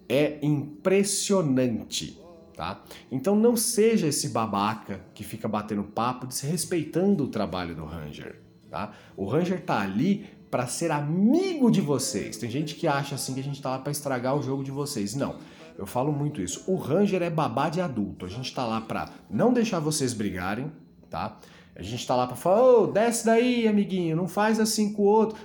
é 0.07 0.37
impressionante, 0.43 2.21
tá? 2.55 2.83
Então 3.11 3.35
não 3.35 3.57
seja 3.57 4.07
esse 4.07 4.29
babaca 4.29 5.01
que 5.15 5.23
fica 5.23 5.47
batendo 5.47 5.83
papo 5.83 6.27
desrespeitando 6.27 7.23
o 7.23 7.27
trabalho 7.27 7.75
do 7.75 7.83
Ranger. 7.83 8.39
Tá? 8.69 8.93
O 9.17 9.25
Ranger 9.25 9.59
tá 9.61 9.81
ali 9.81 10.27
para 10.51 10.67
ser 10.67 10.91
amigo 10.91 11.71
de 11.71 11.81
vocês. 11.81 12.37
Tem 12.37 12.49
gente 12.49 12.75
que 12.75 12.87
acha 12.87 13.15
assim 13.15 13.33
que 13.33 13.39
a 13.39 13.43
gente 13.43 13.59
tá 13.59 13.71
lá 13.71 13.79
para 13.79 13.91
estragar 13.91 14.37
o 14.37 14.43
jogo 14.43 14.63
de 14.63 14.71
vocês. 14.71 15.15
Não. 15.15 15.37
Eu 15.75 15.87
falo 15.87 16.11
muito 16.11 16.41
isso. 16.41 16.63
O 16.67 16.75
Ranger 16.75 17.23
é 17.23 17.29
babá 17.29 17.69
de 17.69 17.81
adulto. 17.81 18.25
A 18.25 18.29
gente 18.29 18.53
tá 18.53 18.65
lá 18.65 18.79
para 18.81 19.09
não 19.29 19.51
deixar 19.51 19.79
vocês 19.79 20.13
brigarem, 20.13 20.71
tá? 21.09 21.37
A 21.75 21.81
gente 21.81 22.05
tá 22.05 22.15
lá 22.15 22.27
para 22.27 22.35
falar: 22.35 22.61
"Ô, 22.61 22.83
oh, 22.83 22.87
desce 22.87 23.25
daí, 23.25 23.67
amiguinho, 23.67 24.15
não 24.15 24.27
faz 24.27 24.59
assim 24.59 24.93
com 24.93 25.03
o 25.03 25.05
outro. 25.05 25.37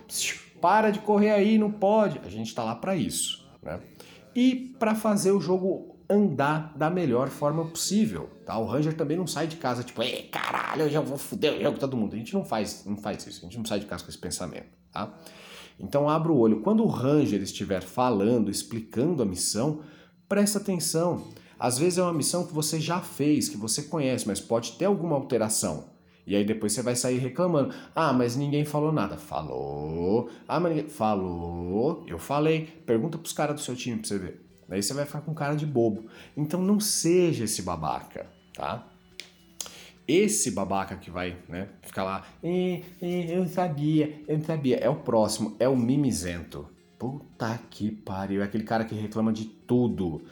Para 0.61 0.91
de 0.91 1.01
correr 1.01 1.31
aí, 1.31 1.59
não 1.59 1.71
pode". 1.71 2.21
A 2.25 2.31
gente 2.31 2.55
tá 2.55 2.65
lá 2.65 2.75
para 2.75 2.97
isso, 2.97 3.47
né? 3.63 3.81
E 4.35 4.75
para 4.79 4.95
fazer 4.95 5.31
o 5.31 5.41
jogo 5.41 5.95
andar 6.09 6.73
da 6.77 6.91
melhor 6.91 7.29
forma 7.29 7.65
possível, 7.65 8.29
tá? 8.45 8.59
O 8.59 8.67
Ranger 8.67 8.95
também 8.95 9.17
não 9.17 9.27
sai 9.27 9.47
de 9.47 9.57
casa 9.57 9.83
tipo, 9.83 10.03
ei, 10.03 10.25
caralho, 10.25 10.83
eu 10.83 10.91
já 10.91 11.01
vou 11.01 11.17
foder 11.17 11.55
o 11.55 11.63
jogo 11.63 11.79
todo 11.79 11.97
mundo. 11.97 12.15
A 12.15 12.19
gente 12.19 12.35
não 12.35 12.45
faz, 12.45 12.85
não 12.85 12.97
faz 12.97 13.27
isso, 13.27 13.41
a 13.41 13.45
gente 13.45 13.59
não 13.59 13.65
sai 13.65 13.81
de 13.81 13.87
casa 13.87 14.05
com 14.05 14.11
esse 14.11 14.19
pensamento, 14.19 14.67
tá? 14.93 15.15
Então 15.79 16.09
abra 16.09 16.31
o 16.31 16.39
olho. 16.39 16.61
Quando 16.61 16.83
o 16.83 16.87
Ranger 16.87 17.41
estiver 17.43 17.83
falando, 17.83 18.51
explicando 18.51 19.23
a 19.23 19.27
missão, 19.27 19.81
presta 20.29 20.59
atenção. 20.59 21.27
Às 21.59 21.79
vezes 21.79 21.99
é 21.99 22.03
uma 22.03 22.13
missão 22.13 22.47
que 22.47 22.53
você 22.53 22.81
já 22.81 23.01
fez, 23.01 23.49
que 23.49 23.57
você 23.57 23.83
conhece, 23.83 24.27
mas 24.27 24.41
pode 24.41 24.73
ter 24.73 24.85
alguma 24.85 25.17
alteração. 25.17 25.93
E 26.27 26.35
aí 26.35 26.45
depois 26.45 26.73
você 26.73 26.83
vai 26.83 26.97
sair 26.97 27.19
reclamando. 27.19 27.75
Ah, 27.95 28.13
mas 28.13 28.37
ninguém 28.37 28.65
falou 28.65 28.93
nada. 28.93 29.17
Falou. 29.17 30.31
Ah, 30.49 30.59
mas 30.59 30.75
ninguém... 30.75 30.91
Falou. 30.91 32.05
Eu 32.07 32.19
falei. 32.19 32.67
Pergunta 32.87 33.19
pros 33.19 33.33
caras 33.33 33.57
do 33.57 33.61
seu 33.61 33.77
time 33.77 33.99
pra 33.99 34.09
você 34.09 34.19
ver. 34.19 34.47
Daí 34.69 34.83
você 34.83 34.95
vai 34.95 35.05
ficar 35.05 35.21
com 35.21 35.35
cara 35.35 35.55
de 35.55 35.67
bobo. 35.67 36.07
Então 36.37 36.63
não 36.63 36.81
seja 36.81 37.45
esse 37.45 37.61
babaca, 37.61 38.27
tá? 38.55 38.89
Esse 40.07 40.51
babaca 40.51 40.97
que 40.97 41.11
vai, 41.11 41.35
né, 41.49 41.69
ficar 41.81 42.05
lá, 42.05 42.27
eu 42.43 43.39
não 43.39 43.49
sabia, 43.49 44.23
eu 44.29 44.39
sabia, 44.43 44.77
é 44.77 44.87
o 44.87 44.97
próximo, 44.97 45.57
é 45.59 45.67
o 45.67 45.75
mimizento. 45.75 46.69
Puta 46.99 47.59
que 47.71 47.91
pariu, 47.91 48.43
é 48.43 48.45
aquele 48.45 48.65
cara 48.65 48.85
que 48.85 48.95
reclama 48.95 49.33
de 49.33 49.47
tudo, 49.47 50.23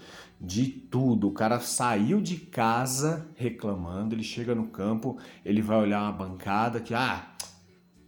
de 0.42 0.66
tudo. 0.66 1.28
O 1.28 1.32
cara 1.32 1.60
saiu 1.60 2.20
de 2.20 2.36
casa 2.36 3.28
reclamando, 3.36 4.14
ele 4.14 4.24
chega 4.24 4.54
no 4.54 4.66
campo, 4.66 5.16
ele 5.44 5.62
vai 5.62 5.78
olhar 5.78 6.02
uma 6.02 6.12
bancada 6.12 6.80
que, 6.80 6.92
ah, 6.92 7.32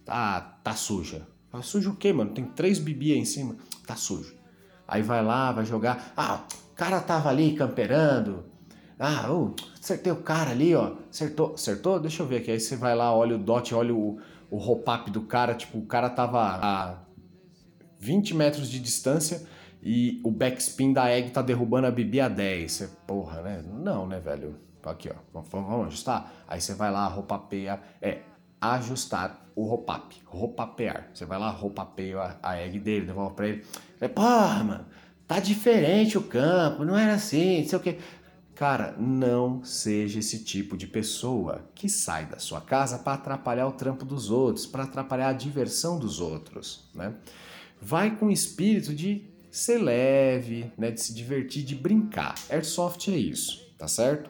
tá, 0.05 0.41
tá 0.41 0.75
suja. 0.75 1.27
Tá 1.51 1.61
o 1.61 1.95
quê, 1.95 2.13
mano? 2.13 2.33
Tem 2.33 2.45
três 2.45 2.81
bebê 2.81 3.13
aí 3.13 3.19
em 3.19 3.25
cima. 3.25 3.57
Tá 3.87 3.95
sujo. 3.95 4.35
Aí 4.89 5.03
vai 5.03 5.25
lá, 5.25 5.53
vai 5.53 5.65
jogar. 5.65 6.13
Ah, 6.17 6.45
o 6.73 6.75
cara 6.75 7.01
tava 7.01 7.29
ali 7.29 7.55
camperando. 7.55 8.45
Ah, 8.99 9.31
oh, 9.31 9.55
acertei 9.81 10.13
o 10.13 10.17
cara 10.17 10.51
ali, 10.51 10.75
ó. 10.75 10.97
Acertou, 11.09 11.55
acertou? 11.55 12.01
Deixa 12.01 12.23
eu 12.23 12.27
ver 12.27 12.39
aqui. 12.39 12.51
Aí 12.51 12.59
você 12.59 12.75
vai 12.75 12.97
lá, 12.97 13.15
olha 13.15 13.37
o 13.37 13.39
dot, 13.39 13.73
olha 13.73 13.95
o, 13.95 14.19
o 14.51 15.11
do 15.11 15.23
cara. 15.23 15.55
Tipo, 15.55 15.79
o 15.79 15.87
cara 15.87 16.11
tava 16.11 16.41
a 16.41 16.99
20 18.01 18.35
metros 18.35 18.69
de 18.69 18.81
distância 18.81 19.47
e 19.85 20.21
o 20.25 20.31
backspin 20.31 20.95
da 20.95 21.11
egg 21.11 21.31
tá 21.31 21.43
derrubando 21.43 21.87
a 21.87 21.91
Bibi 21.91 22.21
a 22.21 22.29
10. 22.29 22.73
Você, 22.73 22.89
porra, 23.07 23.43
né? 23.43 23.63
Não, 23.71 24.07
né, 24.07 24.19
velho? 24.19 24.57
Aqui, 24.83 25.11
ó. 25.11 25.15
Vamos, 25.33 25.49
vamos 25.51 25.87
ajustar? 25.89 26.33
Aí 26.49 26.61
você 26.61 26.73
vai 26.73 26.91
lá, 26.91 27.07
ropapeia. 27.07 27.79
É, 28.01 28.23
ajustar 28.61 29.47
o 29.55 29.65
roupap, 29.65 30.17
roupapear. 30.25 31.11
Você 31.13 31.27
vai 31.27 31.39
lá, 31.39 31.51
roupapeia 31.51 32.39
a 32.43 32.59
egg 32.59 32.79
dele, 32.79 33.07
devolve 33.07 33.35
pra 33.35 33.49
ele. 33.49 33.65
É, 34.01 34.09
porra, 34.09 34.65
mano, 34.65 34.87
tá 35.27 35.39
diferente 35.39 36.17
o 36.17 36.23
campo, 36.23 36.85
não 36.85 36.99
era 36.99 37.15
assim, 37.15 37.61
não 37.61 37.69
sei 37.69 37.79
o 37.79 37.83
que. 37.83 37.99
Cara, 38.55 38.95
não 38.99 39.65
seja 39.65 40.21
esse 40.21 40.45
tipo 40.45 40.77
de 40.77 40.87
pessoa 40.87 41.69
que 41.75 41.89
sai 41.89 42.25
da 42.27 42.39
sua 42.39 42.61
casa 42.61 42.99
para 42.99 43.15
atrapalhar 43.15 43.67
o 43.67 43.73
trampo 43.73 44.05
dos 44.05 44.31
outros, 44.31 44.65
para 44.65 44.85
atrapalhar 44.85 45.29
a 45.29 45.33
diversão 45.33 45.99
dos 45.99 46.21
outros, 46.21 46.89
né? 46.95 47.15
Vai 47.81 48.17
com 48.17 48.27
o 48.27 48.31
espírito 48.31 48.95
de 48.95 49.34
ser 49.55 49.79
leve, 49.79 50.73
né, 50.77 50.91
de 50.91 51.01
se 51.01 51.15
divertir, 51.15 51.63
de 51.63 51.77
brincar. 51.77 52.35
Airsoft 52.51 53.07
é 53.09 53.17
isso, 53.17 53.73
tá 53.79 53.87
certo? 53.87 54.29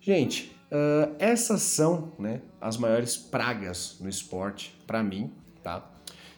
Gente, 0.00 0.54
uh, 0.70 1.16
essas 1.18 1.62
são 1.62 2.12
né, 2.16 2.40
as 2.60 2.76
maiores 2.76 3.16
pragas 3.16 3.96
no 4.00 4.08
esporte 4.08 4.72
para 4.86 5.02
mim, 5.02 5.32
tá? 5.64 5.90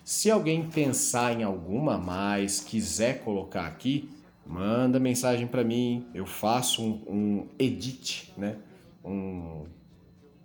Se 0.03 0.31
alguém 0.31 0.67
pensar 0.71 1.39
em 1.39 1.43
alguma 1.43 1.99
mais, 1.99 2.61
quiser 2.61 3.23
colocar 3.23 3.67
aqui, 3.67 4.09
manda 4.47 4.99
mensagem 4.99 5.47
para 5.47 5.63
mim, 5.63 6.07
eu 6.15 6.25
faço 6.25 6.83
um, 6.83 7.03
um, 7.07 7.49
edit, 7.59 8.33
né? 8.39 8.57
Um, 9.05 9.67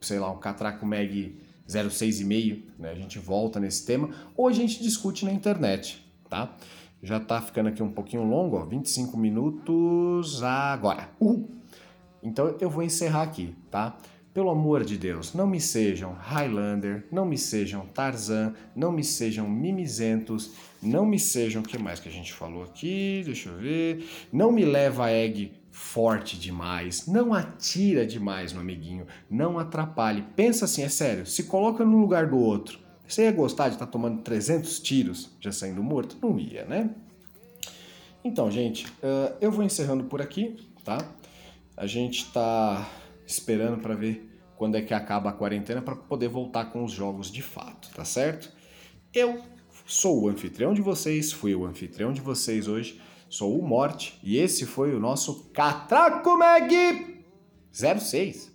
sei 0.02 0.20
lá, 0.20 0.30
um 0.30 0.38
Catraco 0.38 0.86
Mag 0.86 1.34
06,5, 1.66 2.62
né? 2.78 2.92
A 2.92 2.96
gente 2.96 3.18
volta 3.20 3.58
nesse 3.58 3.86
tema, 3.86 4.10
ou 4.36 4.50
a 4.50 4.52
gente 4.52 4.84
discute 4.84 5.24
na 5.24 5.32
internet, 5.32 6.06
tá? 6.30 6.58
Já 7.02 7.20
tá 7.20 7.42
ficando 7.42 7.70
aqui 7.70 7.82
um 7.82 7.92
pouquinho 7.92 8.24
longo, 8.24 8.58
ó, 8.58 8.66
25 8.66 9.18
minutos 9.18 10.44
agora. 10.44 11.10
Uhul. 11.20 11.50
Então 12.22 12.56
eu 12.60 12.70
vou 12.70 12.84
encerrar 12.84 13.24
aqui, 13.24 13.56
tá? 13.72 13.98
Pelo 14.34 14.52
amor 14.52 14.84
de 14.84 14.98
Deus, 14.98 15.34
não 15.34 15.48
me 15.48 15.60
sejam 15.60 16.14
Highlander, 16.14 17.08
não 17.12 17.26
me 17.26 17.38
sejam 17.38 17.86
Tarzan, 17.88 18.54
não 18.76 18.92
me 18.92 19.04
sejam 19.04 19.50
mimizentos, 19.50 20.54
não 20.82 21.06
me 21.06 21.18
sejam, 21.18 21.62
o 21.62 21.66
que 21.66 21.78
mais 21.78 22.00
que 22.00 22.10
a 22.10 22.12
gente 22.12 22.32
falou 22.32 22.64
aqui? 22.64 23.24
Deixa 23.26 23.50
eu 23.50 23.58
ver. 23.58 24.08
Não 24.32 24.52
me 24.52 24.64
leva 24.64 25.06
a 25.06 25.12
egg 25.12 25.52
forte 25.72 26.38
demais, 26.38 27.08
não 27.08 27.34
atira 27.34 28.06
demais 28.06 28.54
no 28.54 28.60
amiguinho, 28.60 29.08
não 29.30 29.58
atrapalhe. 29.58 30.24
Pensa 30.36 30.66
assim, 30.66 30.84
é 30.84 30.90
sério, 30.90 31.26
se 31.26 31.44
coloca 31.44 31.84
no 31.84 32.00
lugar 32.00 32.28
do 32.28 32.38
outro. 32.38 32.80
Você 33.10 33.24
ia 33.24 33.32
gostar 33.32 33.70
de 33.70 33.76
estar 33.76 33.88
tá 33.88 33.92
tomando 33.92 34.22
300 34.22 34.80
tiros 34.82 35.32
já 35.42 35.52
saindo 35.52 35.82
morto? 35.82 36.16
Não 36.22 36.38
ia, 36.38 36.64
né? 36.66 36.92
Então, 38.24 38.52
gente, 38.52 38.86
uh, 38.86 39.36
eu 39.42 39.52
vou 39.52 39.64
encerrando 39.64 40.04
por 40.04 40.22
aqui, 40.22 40.56
tá? 40.86 41.00
A 41.76 41.88
gente 41.88 42.26
está 42.26 42.88
esperando 43.26 43.82
para 43.82 43.96
ver 43.96 44.30
quando 44.56 44.76
é 44.76 44.82
que 44.84 44.94
acaba 44.94 45.32
a 45.32 45.34
quarentena 45.34 45.82
para 45.82 45.96
poder 45.96 46.28
voltar 46.28 46.66
com 46.66 46.84
os 46.84 46.92
jogos 46.92 47.32
de 47.32 47.42
fato, 47.42 47.90
tá 47.96 48.06
certo? 48.06 48.52
Eu 49.12 49.42
sou 49.88 50.22
o 50.22 50.30
anfitrião 50.30 50.72
de 50.72 50.82
vocês, 50.82 51.32
fui 51.32 51.56
o 51.56 51.66
anfitrião 51.66 52.14
de 52.14 52.22
vocês 52.22 52.68
hoje, 52.68 53.02
sou 53.28 53.60
o 53.60 53.68
Morte 53.68 54.20
e 54.22 54.38
esse 54.38 54.68
foi 54.68 54.94
o 54.94 55.00
nosso 55.00 55.46
Catraco 55.46 56.38
Mag 56.38 57.24
06. 57.72 58.49